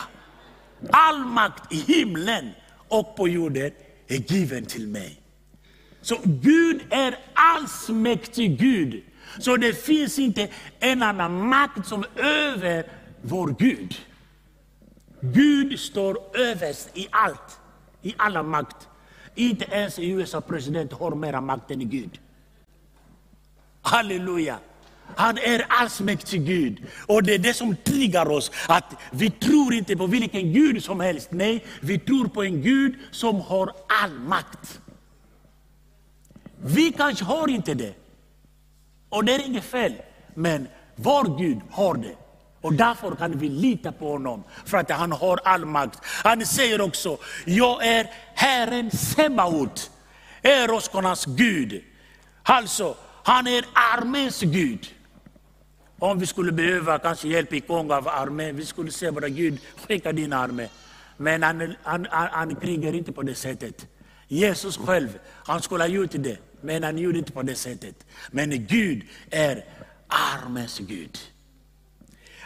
All 0.89 1.19
makt 1.19 1.73
i 1.73 1.75
himlen 1.75 2.51
och 2.87 3.15
på 3.15 3.27
jorden 3.27 3.71
är 4.07 4.33
given 4.33 4.65
till 4.65 4.87
mig. 4.87 5.21
Så 6.01 6.17
Gud 6.23 6.81
är 6.89 7.17
allsmäktig 7.33 8.59
Gud. 8.59 9.03
Så 9.39 9.57
det 9.57 9.73
finns 9.73 10.19
inte 10.19 10.49
en 10.79 11.03
annan 11.03 11.47
makt 11.47 11.87
som 11.87 12.05
över 12.15 12.83
vår 13.21 13.55
Gud. 13.59 13.95
Gud 15.21 15.79
står 15.79 16.37
överst 16.37 16.89
i 16.93 17.07
allt, 17.11 17.59
i 18.01 18.13
alla 18.17 18.43
makt. 18.43 18.87
Inte 19.35 19.65
ens 19.65 19.99
USA 19.99 20.41
president 20.41 20.93
har 20.93 21.15
mera 21.15 21.41
makt 21.41 21.71
än 21.71 21.89
Gud. 21.89 22.19
Halleluja! 23.81 24.59
Han 25.15 25.37
är 25.37 25.65
allsmäktig 25.69 26.45
Gud. 26.45 26.83
Och 27.07 27.23
det 27.23 27.33
är 27.33 27.39
det 27.39 27.53
som 27.53 27.75
triggar 27.75 28.31
oss. 28.31 28.51
Att 28.67 28.93
vi 29.11 29.29
tror 29.29 29.73
inte 29.73 29.95
på 29.95 30.07
vilken 30.07 30.53
Gud 30.53 30.83
som 30.83 30.99
helst. 30.99 31.27
Nej, 31.31 31.65
vi 31.81 31.99
tror 31.99 32.27
på 32.27 32.43
en 32.43 32.61
Gud 32.61 32.95
som 33.11 33.41
har 33.41 33.71
all 34.03 34.11
makt. 34.11 34.79
Vi 36.61 36.91
kanske 36.91 37.25
har 37.25 37.47
inte 37.47 37.73
det. 37.73 37.93
Och 39.09 39.25
det 39.25 39.35
är 39.35 39.45
inget 39.45 39.65
fel. 39.65 39.93
Men 40.33 40.67
vår 40.95 41.37
Gud 41.37 41.59
har 41.71 41.95
det. 41.95 42.15
Och 42.61 42.73
därför 42.73 43.15
kan 43.15 43.39
vi 43.39 43.49
lita 43.49 43.91
på 43.91 44.11
honom, 44.11 44.43
för 44.65 44.77
att 44.77 44.91
han 44.91 45.11
har 45.11 45.39
all 45.43 45.65
makt. 45.65 45.99
Han 46.03 46.45
säger 46.45 46.81
också, 46.81 47.17
jag 47.45 47.87
är 47.87 48.09
Herren 48.35 48.91
Sebaot, 48.91 49.91
Eroskornas 50.41 51.25
Gud. 51.25 51.83
Alltså, 52.43 52.95
han 53.23 53.47
är 53.47 53.65
arméns 53.73 54.41
Gud. 54.41 54.94
Om 55.99 56.19
vi 56.19 56.25
skulle 56.25 56.51
behöva 56.51 56.99
kanske 56.99 57.27
hjälp 57.27 57.53
i 57.53 57.61
Kongo 57.61 57.93
av 57.93 58.07
armén, 58.07 58.55
vi 58.55 58.65
skulle 58.65 58.91
säga 58.91 59.11
bara 59.11 59.29
Gud, 59.29 59.59
skicka 59.87 60.11
din 60.11 60.33
armé. 60.33 60.67
Men 61.17 61.43
han, 61.43 61.75
han, 61.83 62.07
han, 62.09 62.27
han 62.31 62.55
krigar 62.55 62.93
inte 62.93 63.11
på 63.11 63.21
det 63.21 63.35
sättet. 63.35 63.87
Jesus 64.27 64.77
själv, 64.77 65.19
han 65.45 65.61
skulle 65.61 65.83
ha 65.83 65.87
gjort 65.87 66.11
det, 66.11 66.37
men 66.61 66.83
han 66.83 66.97
gjorde 66.97 67.17
inte 67.17 67.31
på 67.31 67.41
det 67.41 67.55
sättet. 67.55 68.05
Men 68.31 68.65
Gud 68.67 69.03
är 69.29 69.65
armens 70.07 70.79
Gud. 70.79 71.17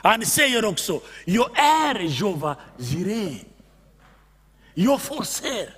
Han 0.03 0.25
säger 0.25 0.65
också, 0.65 1.01
jag 1.25 1.59
är 1.59 1.99
Jova 1.99 2.55
Jireh. 2.77 3.37
Jag 4.73 5.01
förser. 5.01 5.75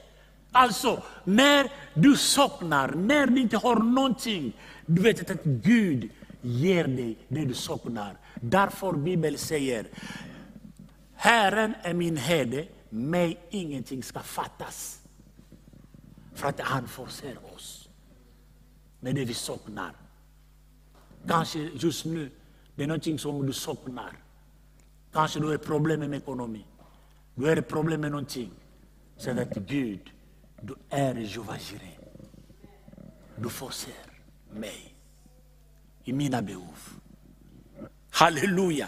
Alltså, 0.51 1.03
när 1.23 1.71
du 1.93 2.15
saknar, 2.15 2.87
när 2.87 3.27
du 3.27 3.41
inte 3.41 3.57
har 3.57 3.75
någonting, 3.75 4.53
du 4.85 5.01
vet 5.01 5.31
att 5.31 5.43
Gud 5.43 6.09
ger 6.41 6.87
dig 6.87 7.17
det 7.27 7.45
du 7.45 7.53
saknar. 7.53 8.17
Därför 8.41 8.93
Bibeln 8.93 9.37
säger, 9.37 9.87
Herren 11.15 11.73
är 11.81 11.93
min 11.93 12.17
herde, 12.17 12.67
mig 12.89 13.39
ingenting 13.49 14.03
ska 14.03 14.19
fattas. 14.19 15.01
För 16.33 16.47
att 16.47 16.59
han 16.59 16.87
förser 16.87 17.37
oss 17.55 17.89
med 18.99 19.15
det 19.15 19.25
vi 19.25 19.33
saknar. 19.33 19.91
Kanske 21.27 21.59
just 21.59 22.05
nu, 22.05 22.31
det 22.75 22.83
är 22.83 22.87
någonting 22.87 23.19
som 23.19 23.45
du 23.45 23.53
saknar. 23.53 24.17
Kanske 25.11 25.39
du 25.39 25.47
har 25.47 25.57
problem 25.57 25.99
med 25.99 26.13
ekonomi. 26.13 26.65
Du 27.35 27.45
har 27.45 27.61
problem 27.61 28.01
med 28.01 28.11
någonting. 28.11 28.51
Säg 29.17 29.39
att 29.39 29.55
Gud, 29.55 30.11
du 30.61 30.75
är 30.89 31.15
Jehova 31.15 31.57
Jireh. 31.57 31.99
Du 33.35 33.49
förser 33.49 33.93
mig 34.51 34.90
i 36.03 36.13
mina 36.13 36.41
behov. 36.41 36.77
Halleluja! 38.09 38.87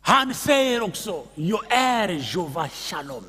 Han 0.00 0.34
säger 0.34 0.82
också, 0.82 1.24
jag 1.34 1.72
är 1.72 2.08
Jova 2.08 2.68
Shalom. 2.68 3.24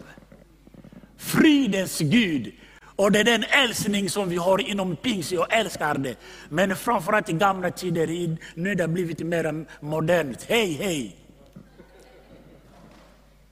Fridens 1.18 2.00
Gud. 2.00 2.54
Och 2.96 3.12
det 3.12 3.20
är 3.20 3.24
den 3.24 3.44
älskning 3.44 4.10
som 4.10 4.30
vi 4.30 4.36
har 4.36 4.62
inom 4.62 4.96
pingst, 4.96 5.32
jag 5.32 5.54
älskar 5.54 5.98
det. 5.98 6.16
Men 6.50 6.76
framförallt 6.76 7.30
i 7.30 7.34
gamla 7.34 7.72
tider, 7.72 8.38
nu 8.56 8.70
har 8.70 8.76
det 8.76 8.88
blivit 8.88 9.20
mer 9.20 9.66
modernt. 9.80 10.44
Hej, 10.44 10.74
hej! 10.74 11.16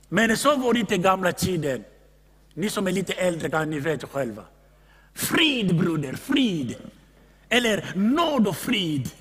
Men 0.09 0.37
så 0.37 0.55
var 0.55 0.73
det 0.73 0.79
inte 0.79 0.95
i 0.95 0.97
gamla 0.97 1.31
tider. 1.31 1.81
Ni 2.53 2.69
som 2.69 2.87
är 2.87 2.91
lite 2.91 3.13
äldre 3.13 3.49
kan 3.49 3.69
ni 3.69 3.79
vet 3.79 4.03
själva. 4.03 4.43
Frid 5.13 5.77
broder, 5.77 6.13
frid! 6.13 6.75
Eller 7.49 7.91
nåd 7.95 8.47
och 8.47 8.57
frid. 8.57 9.11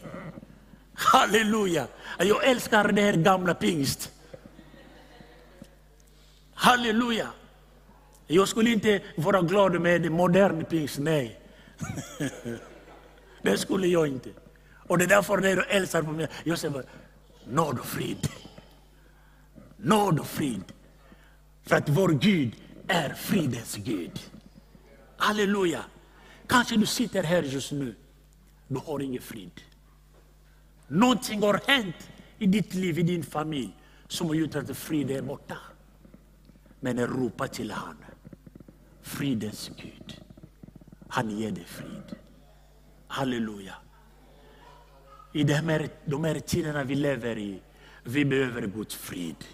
Halleluja! 0.94 1.86
Jag 2.18 2.44
älskar 2.44 2.92
det 2.92 3.02
här 3.02 3.12
gamla 3.12 3.54
pingst. 3.54 4.10
Halleluja! 6.54 7.28
Jag 8.26 8.48
skulle 8.48 8.70
inte 8.70 9.00
vara 9.16 9.42
glad 9.42 9.80
med 9.80 10.12
modern 10.12 10.64
pingst, 10.64 10.98
nej. 10.98 11.40
det 13.42 13.58
skulle 13.58 13.86
jag 13.86 14.06
inte. 14.08 14.30
Och 14.86 14.98
det 14.98 15.04
är 15.04 15.08
därför 15.08 15.36
när 15.36 15.48
jag 15.48 15.70
älskar 15.70 16.02
på 16.02 16.10
mig, 16.10 16.28
jag 16.44 16.58
säger 16.58 16.84
nåd 17.46 17.78
och 17.78 17.86
frid. 17.86 18.28
Nåd 19.76 20.18
och 20.20 20.26
frid. 20.26 20.64
För 21.66 21.76
att 21.76 21.88
vår 21.88 22.08
Gud 22.08 22.52
är 22.88 23.14
fridens 23.14 23.76
Gud. 23.76 24.20
Halleluja! 25.16 25.84
Kanske 26.46 26.76
du 26.76 26.86
sitter 26.86 27.22
här 27.22 27.42
just 27.42 27.72
nu 27.72 27.94
du 28.68 28.80
har 28.86 29.02
ingen 29.02 29.22
frid. 29.22 29.60
Någonting 30.88 31.42
har 31.42 31.60
hänt 31.66 32.10
i 32.38 32.46
ditt 32.46 32.74
liv, 32.74 32.98
i 32.98 33.02
din 33.02 33.22
familj, 33.22 33.76
som 34.08 34.26
har 34.26 34.34
gjort 34.34 34.54
att 34.54 34.76
friden 34.76 35.16
är 35.16 35.22
borta. 35.22 35.56
Men 36.80 37.06
ropa 37.06 37.48
till 37.48 37.70
honom. 37.70 37.96
Fridens 39.02 39.70
Gud. 39.76 40.20
Han 41.08 41.30
ger 41.30 41.50
dig 41.50 41.64
frid. 41.64 42.16
Halleluja. 43.06 43.74
I 45.32 45.44
de 45.44 45.54
här, 45.54 45.88
de 46.04 46.24
här 46.24 46.38
tiderna 46.38 46.84
vi 46.84 46.94
lever 46.94 47.38
i, 47.38 47.62
vi 48.04 48.24
behöver 48.24 48.66
Guds 48.66 48.94
frid. 48.94 49.44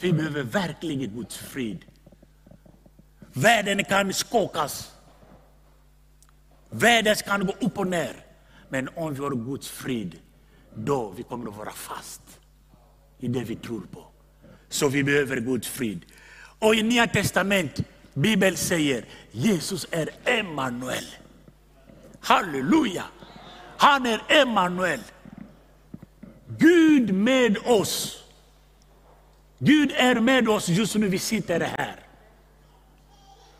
Vi 0.00 0.12
behöver 0.12 0.42
verkligen 0.42 1.14
Guds 1.14 1.36
frid. 1.36 1.84
Världen 3.32 3.84
kan 3.84 4.12
skakas 4.12 4.92
Världen 6.70 7.16
kan 7.16 7.46
gå 7.46 7.52
upp 7.60 7.78
och 7.78 7.86
ner. 7.86 8.16
Men 8.68 8.88
om 8.96 9.14
vi 9.14 9.20
har 9.20 9.30
Guds 9.30 9.68
frid, 9.68 10.18
då 10.74 11.12
vi 11.16 11.22
kommer 11.22 11.50
att 11.50 11.56
vara 11.56 11.70
fast 11.70 12.22
i 13.18 13.28
det 13.28 13.44
vi 13.44 13.56
tror 13.56 13.82
på. 13.92 14.04
Så 14.68 14.88
vi 14.88 15.04
behöver 15.04 15.40
Guds 15.40 15.68
frid. 15.68 16.04
Och 16.58 16.74
i 16.74 16.82
Nya 16.82 17.06
Testamentet, 17.06 17.86
Bibeln 18.14 18.56
säger 18.56 19.04
Jesus 19.30 19.86
är 19.90 20.10
Emmanuel. 20.24 21.04
Halleluja! 22.20 23.04
Han 23.76 24.06
är 24.06 24.22
Emmanuel. 24.28 25.00
Gud 26.58 27.14
med 27.14 27.58
oss. 27.64 28.24
Gud 29.58 29.92
är 29.96 30.20
med 30.20 30.48
oss 30.48 30.68
just 30.68 30.96
nu 30.96 31.08
vi 31.08 31.18
sitter 31.18 31.60
här. 31.60 31.96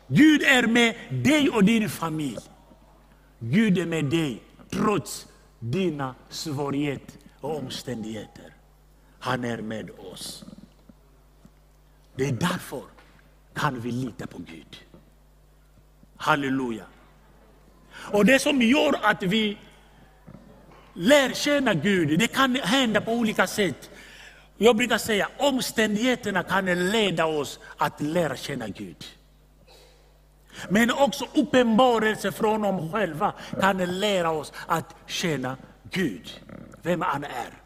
Gud 0.07 0.43
är 0.43 0.67
med 0.67 0.95
dig 1.09 1.49
och 1.49 1.63
din 1.63 1.89
familj. 1.89 2.50
Gud 3.43 3.77
är 3.77 3.85
med 3.85 4.05
dig 4.05 4.41
trots 4.69 5.27
dina 5.59 6.15
svårigheter 6.29 7.15
och 7.39 7.57
omständigheter. 7.57 8.53
Han 9.19 9.43
är 9.43 9.57
med 9.57 9.89
oss. 9.89 10.43
Det 12.15 12.25
är 12.27 12.31
därför 12.31 12.81
kan 13.53 13.79
vi 13.79 13.91
lita 13.91 14.27
på 14.27 14.37
Gud. 14.37 14.77
Halleluja. 16.15 16.85
Och 17.93 18.25
det 18.25 18.39
som 18.39 18.61
gör 18.61 19.05
att 19.05 19.23
vi 19.23 19.57
lär 20.93 21.33
känna 21.33 21.73
Gud. 21.73 22.19
Det 22.19 22.27
kan 22.27 22.55
hända 22.55 23.01
på 23.01 23.11
olika 23.11 23.47
sätt. 23.47 23.89
Jag 24.57 24.77
brukar 24.77 24.97
säga 24.97 25.29
omständigheterna 25.37 26.43
kan 26.43 26.65
leda 26.65 27.25
oss 27.25 27.59
att 27.77 28.01
lära 28.01 28.35
känna 28.35 28.67
Gud. 28.67 29.05
Men 30.69 30.91
också 30.91 31.25
uppenbarelse 31.35 32.31
från 32.31 32.61
dem 32.61 32.91
själva 32.91 33.33
kan 33.59 33.77
lära 33.99 34.31
oss 34.31 34.53
att 34.67 34.95
känna 35.07 35.57
Gud, 35.91 36.41
vem 36.81 37.01
han 37.01 37.23
är. 37.23 37.61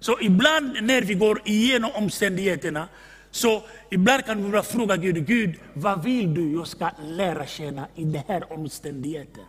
Så 0.00 0.20
ibland 0.20 0.82
när 0.82 1.02
vi 1.02 1.14
går 1.14 1.42
igenom 1.44 1.90
omständigheterna, 1.94 2.88
så 3.30 3.62
ibland 3.90 4.24
kan 4.24 4.44
vi 4.44 4.50
bara 4.50 4.62
fråga 4.62 4.96
Gud, 4.96 5.26
Gud 5.26 5.54
vad 5.74 6.04
vill 6.04 6.34
du 6.34 6.52
jag 6.52 6.66
ska 6.66 6.90
lära 7.02 7.46
känna 7.46 7.86
i 7.94 8.04
den 8.04 8.22
här 8.28 8.52
omständigheten? 8.52 9.44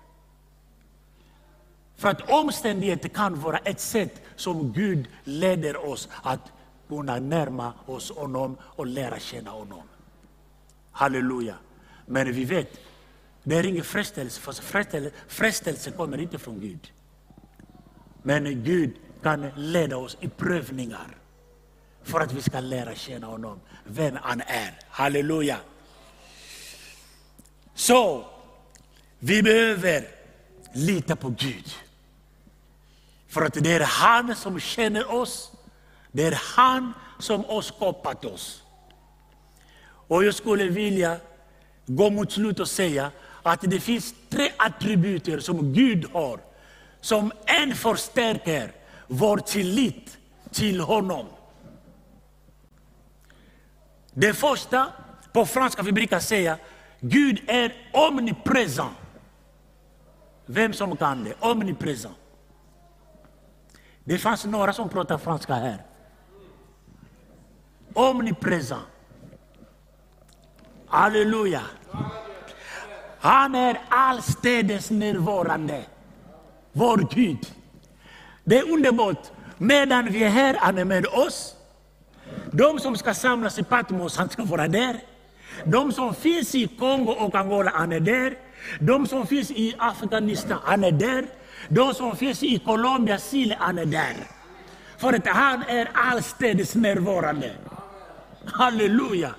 För 1.95 2.10
att 2.10 2.29
omständigheter 2.29 3.10
kan 3.10 3.41
vara 3.41 3.57
ett 3.57 3.79
sätt 3.79 4.21
som 4.36 4.73
Gud 4.73 5.07
leder 5.23 5.86
oss 5.86 6.10
att 6.23 6.51
kunna 6.88 7.19
närma 7.19 7.73
oss 7.86 8.12
honom 8.12 8.57
och 8.62 8.86
lära 8.86 9.19
känna 9.19 9.51
honom. 9.51 9.84
Halleluja. 10.91 11.55
Men 12.12 12.32
vi 12.32 12.45
vet, 12.45 12.80
det 13.43 13.56
är 13.56 13.65
ingen 13.65 13.84
frestelse, 13.84 14.41
för 14.41 14.54
frestelse, 14.54 15.12
frestelse 15.28 15.91
kommer 15.91 16.17
inte 16.17 16.39
från 16.39 16.60
Gud. 16.60 16.91
Men 18.24 18.63
Gud 18.63 18.95
kan 19.24 19.50
leda 19.56 19.97
oss 19.97 20.17
i 20.19 20.28
prövningar 20.28 21.17
för 22.04 22.19
att 22.19 22.34
vi 22.34 22.41
ska 22.41 22.60
lära 22.60 22.95
känna 22.95 23.28
honom, 23.28 23.60
vem 23.86 24.17
han 24.21 24.41
är. 24.41 24.80
Halleluja. 24.89 25.58
Så, 27.74 28.26
vi 29.19 29.43
behöver 29.43 30.08
lita 30.74 31.15
på 31.15 31.30
Gud. 31.30 31.74
För 33.28 33.41
att 33.41 33.54
det 33.54 33.74
är 33.74 33.86
han 33.86 34.36
som 34.36 34.60
känner 34.60 35.12
oss, 35.12 35.52
det 36.12 36.24
är 36.24 36.39
han 36.56 36.93
som 37.19 37.45
har 37.45 37.62
skapat 37.62 38.26
oss. 38.26 38.63
Och 40.08 40.24
jag 40.24 40.36
skulle 40.36 40.67
vilja 40.67 41.19
gå 41.95 42.10
mot 42.10 42.32
slut 42.32 42.60
och 42.60 42.67
säga 42.67 43.12
att 43.43 43.62
det 43.62 43.80
finns 43.80 44.13
tre 44.30 44.51
attributer 44.58 45.39
som 45.39 45.73
Gud 45.73 46.06
har, 46.13 46.39
som 47.01 47.32
en 47.45 47.75
förstärker 47.75 48.71
vår 49.08 49.38
tillit 49.38 50.17
till 50.51 50.80
honom. 50.80 51.25
Det 54.13 54.34
första, 54.34 54.88
på 55.34 55.45
franska 55.45 55.82
vi 55.82 55.91
brukar 55.91 56.19
säga, 56.19 56.58
Gud 56.99 57.41
är 57.47 57.73
omnipresent. 57.93 58.97
Vem 60.45 60.73
som 60.73 60.97
kan 60.97 61.23
det? 61.23 61.34
Omnipresent. 61.39 62.15
Det 64.04 64.17
fanns 64.17 64.45
några 64.45 64.73
som 64.73 64.89
pratar 64.89 65.17
franska 65.17 65.54
här. 65.54 65.86
Omnipresent. 67.93 68.82
Halleluja. 70.88 71.62
Han 73.19 73.56
är 73.56 73.80
allstädes 73.89 74.91
närvarande. 74.91 75.84
Vår 76.71 77.08
Gud. 77.15 77.51
Det 78.43 78.58
är 78.58 78.71
underbart. 78.71 79.32
Medan 79.58 80.06
vi 80.06 80.23
är 80.23 80.30
här, 80.30 80.56
han 80.60 80.77
är 80.77 80.86
med 80.86 81.06
oss. 81.06 81.56
De 82.51 82.80
som 82.80 82.97
ska 82.97 83.13
samlas 83.13 83.60
i 83.60 83.63
Patmos, 83.63 84.17
han 84.17 84.30
ska 84.30 84.43
vara 84.43 84.67
där. 84.67 84.99
De 85.65 85.91
som 85.91 86.15
finns 86.15 86.56
i 86.56 86.67
Kongo 86.67 87.12
och 87.12 87.36
Angola, 87.36 87.71
han 87.75 87.91
är 87.91 87.99
där. 87.99 88.38
De 88.80 89.08
som 89.08 89.27
finns 89.27 89.51
i 89.51 89.75
Afghanistan, 89.77 90.58
han 90.63 90.84
är 90.84 90.91
där. 90.91 91.25
De 91.69 91.93
som 91.93 92.15
finns 92.15 92.43
i 92.43 92.60
Colombia, 92.60 93.17
Chile, 93.17 93.58
han 93.60 93.77
är 93.77 93.86
där. 93.86 94.15
För 94.97 95.13
att 95.13 95.27
han 95.27 95.63
är 95.63 95.89
allstädes 95.93 96.75
närvarande. 96.75 97.51
Halleluja! 98.45 99.36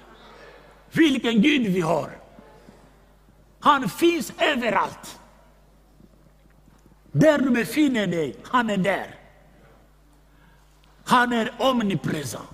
Vilken 0.93 1.43
Gud 1.43 1.67
vi 1.67 1.81
har! 1.81 2.22
Han 3.63 3.89
finns 3.89 4.33
överallt. 4.39 5.21
Där 7.13 7.39
du 7.39 7.51
befinner 7.51 8.07
dig, 8.07 8.37
han 8.43 8.71
är 8.71 8.77
där. 8.77 9.15
Han 11.05 11.33
är 11.33 11.53
omnipresent. 11.59 12.49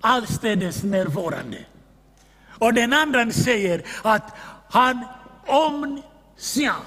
Allstädes 0.00 0.82
närvarande. 0.82 1.64
Och 2.58 2.74
den 2.74 2.92
andra 2.92 3.30
säger 3.30 3.82
att 4.02 4.36
han 4.70 5.04
omniscient. 5.46 6.84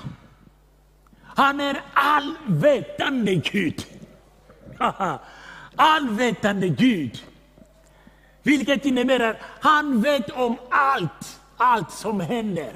Han 1.21 1.59
är 1.59 1.81
allvetande 1.93 3.35
Gud. 3.35 3.85
allvetande 5.75 6.69
Gud. 6.69 7.23
Vilket 8.43 8.85
innebär 8.85 9.19
att 9.19 9.37
han 9.59 10.01
vet 10.01 10.29
om 10.29 10.57
allt, 10.69 11.40
allt 11.61 11.91
som 11.91 12.19
händer. 12.19 12.73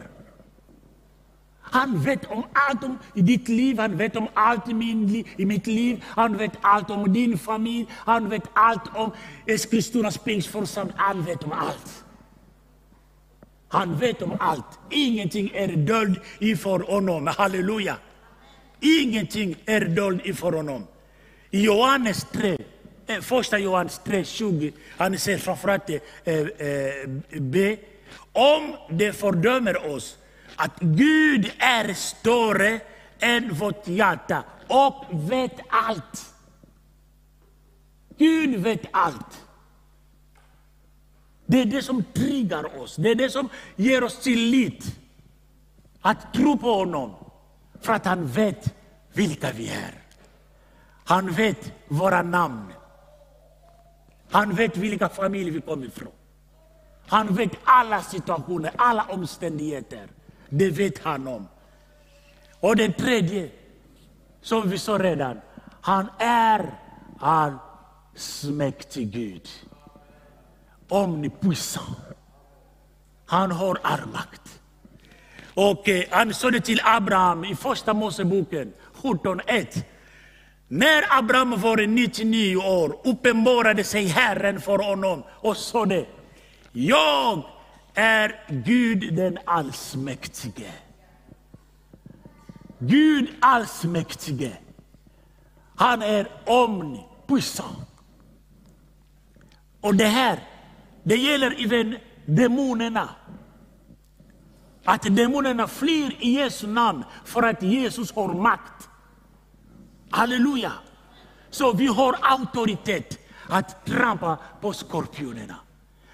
Han 1.61 2.03
vet 2.03 2.25
om 2.25 2.43
allt 2.53 2.83
om 2.83 2.97
i 3.13 3.21
ditt 3.21 3.47
liv, 3.47 3.79
han 3.79 3.97
vet 3.97 4.15
om 4.15 4.27
allt 4.33 4.69
i, 4.69 4.73
min, 4.73 5.25
i 5.37 5.45
mitt 5.45 5.67
liv, 5.67 6.03
han 6.07 6.37
vet 6.37 6.51
allt 6.61 6.89
om 6.89 7.13
din 7.13 7.37
familj, 7.37 7.87
han 7.91 8.29
vet 8.29 8.43
allt 8.53 8.95
om 8.95 9.11
Eskilstunas 9.45 10.17
pingstförsamling, 10.17 10.95
han 10.97 11.23
vet 11.25 11.43
om 11.43 11.51
allt. 11.51 12.05
Han 13.67 13.99
vet 13.99 14.21
om 14.21 14.37
allt. 14.39 14.79
Ingenting 14.89 15.51
är 15.53 15.67
dolt 15.67 16.19
inför 16.39 16.79
honom. 16.79 17.27
Halleluja. 17.27 17.97
Ingenting 18.81 19.55
är 19.65 19.85
dolt 19.85 20.25
inför 20.25 20.51
honom. 20.51 20.87
I 21.51 21.61
Johannes 21.61 22.27
3, 22.31 22.57
eh, 23.07 23.19
första 23.21 23.57
Johannes 23.57 24.01
3, 24.05 24.23
20, 24.23 24.71
han 24.97 25.17
säger 25.17 25.37
framförallt 25.37 25.89
eh, 25.89 25.97
eh, 26.25 27.09
B. 27.31 27.77
Om 28.31 28.75
det 28.89 29.13
fördömer 29.13 29.93
oss 29.95 30.17
att 30.55 30.79
Gud 30.79 31.51
är 31.59 31.93
större 31.93 32.79
än 33.19 33.53
vårt 33.53 33.87
hjärta 33.87 34.43
och 34.67 35.05
vet 35.09 35.59
allt. 35.69 36.33
Gud 38.17 38.55
vet 38.55 38.81
allt. 38.91 39.45
Det 41.45 41.61
är 41.61 41.65
det 41.65 41.81
som 41.81 42.03
triggar 42.03 42.81
oss, 42.81 42.95
det 42.95 43.11
är 43.11 43.15
det 43.15 43.29
som 43.29 43.49
ger 43.75 44.03
oss 44.03 44.19
tillit. 44.19 44.99
Att 46.01 46.33
tro 46.33 46.57
på 46.57 46.73
honom, 46.73 47.15
för 47.81 47.93
att 47.93 48.05
han 48.05 48.27
vet 48.27 48.75
vilka 49.13 49.51
vi 49.51 49.69
är. 49.69 49.93
Han 51.05 51.31
vet 51.31 51.73
våra 51.87 52.21
namn. 52.21 52.73
Han 54.29 54.55
vet 54.55 54.77
vilka 54.77 55.09
familjer 55.09 55.53
vi 55.53 55.61
kommer 55.61 55.85
ifrån. 55.85 56.11
Han 57.07 57.35
vet 57.35 57.51
alla 57.63 58.01
situationer, 58.01 58.71
alla 58.75 59.03
omständigheter. 59.03 60.07
Det 60.49 60.69
vet 60.69 61.03
han 61.03 61.27
om. 61.27 61.47
Och 62.59 62.75
det 62.75 62.91
tredje, 62.91 63.49
som 64.41 64.69
vi 64.69 64.77
sa 64.77 64.97
redan, 64.97 65.41
han 65.81 66.07
är 66.19 66.79
allsmäktig 67.19 69.11
Gud. 69.11 69.49
Omnipuissant. 70.89 71.97
Han 73.25 73.51
har 73.51 73.77
all 73.81 74.05
makt. 74.05 74.61
Och 75.53 75.89
eh, 75.89 76.03
han 76.11 76.33
sa 76.33 76.51
det 76.51 76.59
till 76.59 76.81
Abraham 76.83 77.45
i 77.45 77.55
första 77.55 77.93
Moseboken 77.93 78.73
17.1. 79.01 79.83
När 80.67 81.17
Abraham 81.19 81.61
var 81.61 81.87
99 81.87 82.57
år 82.57 82.99
uppenbarade 83.03 83.83
sig 83.83 84.05
Herren 84.05 84.61
för 84.61 84.77
honom 84.77 85.23
och 85.29 85.57
sade, 85.57 86.05
jag 86.75 87.43
är 87.93 88.45
Gud 88.49 89.15
den 89.15 89.37
allsmäktige. 89.45 90.71
Gud 92.79 93.29
allsmäktige. 93.41 94.57
Han 95.75 96.01
är 96.01 96.27
omnipuissant. 96.45 97.89
Och 99.81 99.95
det 99.95 100.05
här, 100.05 100.39
det 101.03 101.15
gäller 101.15 101.65
även 101.65 101.97
demonerna. 102.25 103.09
Att 104.83 105.15
demonerna 105.15 105.67
flyr 105.67 106.17
i 106.19 106.29
Jesu 106.29 106.67
namn 106.67 107.03
för 107.25 107.43
att 107.43 107.63
Jesus 107.63 108.11
har 108.11 108.33
makt. 108.33 108.89
Halleluja! 110.09 110.71
Så 111.49 111.73
vi 111.73 111.87
har 111.87 112.17
auktoritet 112.21 113.19
att 113.49 113.85
trampa 113.85 114.37
på 114.61 114.73
skorpionerna. 114.73 115.55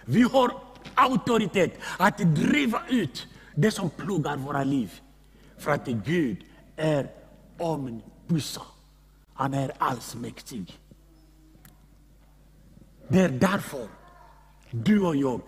Vi 0.06 0.22
har 0.22 0.62
auktoritet 0.96 1.80
att 2.00 2.18
driva 2.18 2.82
ut 2.90 3.28
det 3.56 3.72
som 3.72 3.90
plågar 3.90 4.38
våra 4.38 4.64
liv. 4.64 5.02
För 5.58 5.72
att 5.72 5.88
Gud 5.88 6.38
är 6.76 7.12
omnibussa. 7.58 8.62
Han 9.34 9.54
är 9.54 9.72
allsmäktig. 9.78 10.80
Det 13.08 13.20
är 13.20 13.30
därför 13.30 13.88
du 14.72 15.02
och 15.02 15.16
jag 15.16 15.42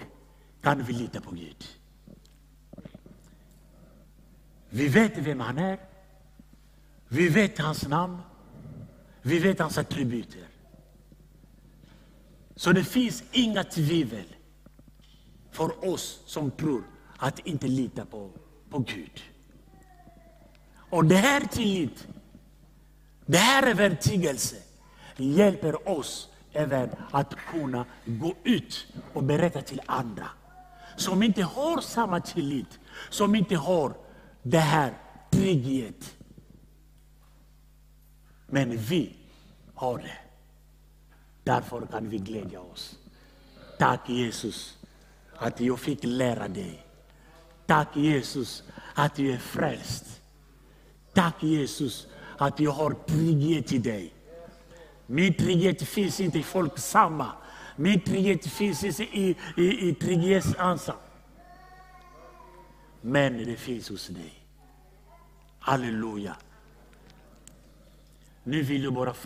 kan 0.62 0.84
vi 0.84 0.94
lita 0.94 1.22
på 1.22 1.32
Gud. 1.32 1.66
Vi 4.70 4.88
vet 4.88 5.18
vem 5.18 5.39
han 5.39 5.58
är. 5.58 5.80
Vi 7.08 7.30
vet 7.30 7.60
hans 7.60 7.88
namn. 7.88 8.18
Vi 9.22 9.39
vet 9.39 9.60
hans 9.60 9.78
attributer. 9.78 10.48
Så 12.56 12.72
det 12.72 12.84
finns 12.84 13.24
inga 13.32 13.63
tvivel 13.63 14.33
för 15.54 15.89
oss 15.89 16.22
som 16.26 16.52
tror 16.52 16.84
att 17.18 17.39
inte 17.39 17.68
lita 17.68 18.06
på, 18.06 18.30
på 18.70 18.80
Gud. 18.80 19.24
Och 20.76 21.06
det 21.06 21.16
här 21.16 21.42
tillit, 21.42 22.08
det 23.26 23.38
här 23.38 23.68
övertygelse 23.68 24.56
hjälper 25.18 25.89
oss 25.89 26.30
även 26.52 26.89
att 27.12 27.36
kunna 27.52 27.86
gå 28.06 28.34
ut 28.44 28.88
och 29.13 29.24
berätta 29.24 29.62
till 29.62 29.82
andra 29.86 30.30
som 30.96 31.24
inte 31.24 31.44
har 31.44 31.82
samma 31.82 32.20
tillit, 32.20 32.80
som 33.10 33.36
inte 33.36 33.56
har 33.56 33.94
det 34.44 34.60
här 34.60 34.94
trygghet. 35.32 36.16
Men 38.48 38.78
vi 38.78 39.16
har 39.74 39.98
det. 39.98 40.18
Därför 41.44 41.86
kan 41.86 42.10
vi 42.10 42.18
glädja 42.18 42.62
oss. 42.62 42.96
Tack 43.80 44.10
Jesus 44.10 44.78
att 45.38 45.60
jag 45.60 45.80
fick 45.80 46.00
lära 46.04 46.48
dig. 46.48 46.86
Tack 47.65 47.96
Jesus 47.96 48.63
att 48.93 49.15
du 49.15 49.32
är 49.32 49.38
frälst. 49.38 50.22
Tack 51.13 51.43
Jesus 51.43 52.08
att 52.38 52.60
jag 52.60 52.72
har 52.72 52.91
trygghet 53.08 53.74
i 53.74 53.78
dig. 53.78 54.13
Min 55.06 55.34
trygghet 55.34 55.82
finns 55.82 56.19
inte 56.19 56.39
i 56.39 56.43
folksamma. 56.43 57.32
Min 57.76 58.02
trygghet 58.02 58.46
finns 58.46 58.84
inte 58.84 59.04
i, 59.04 59.36
i, 59.58 59.89
i 59.89 59.96
trygghetsansa. 59.96 60.96
Men 63.02 63.46
det 63.46 63.56
finns 63.56 63.89
hos 63.89 64.08
dig. 64.08 64.34
Halleluja. 65.60 66.36
Nu 68.43 68.62
vill 68.62 68.84
jag 68.84 68.93
bara 68.93 69.13
fråga 69.13 69.22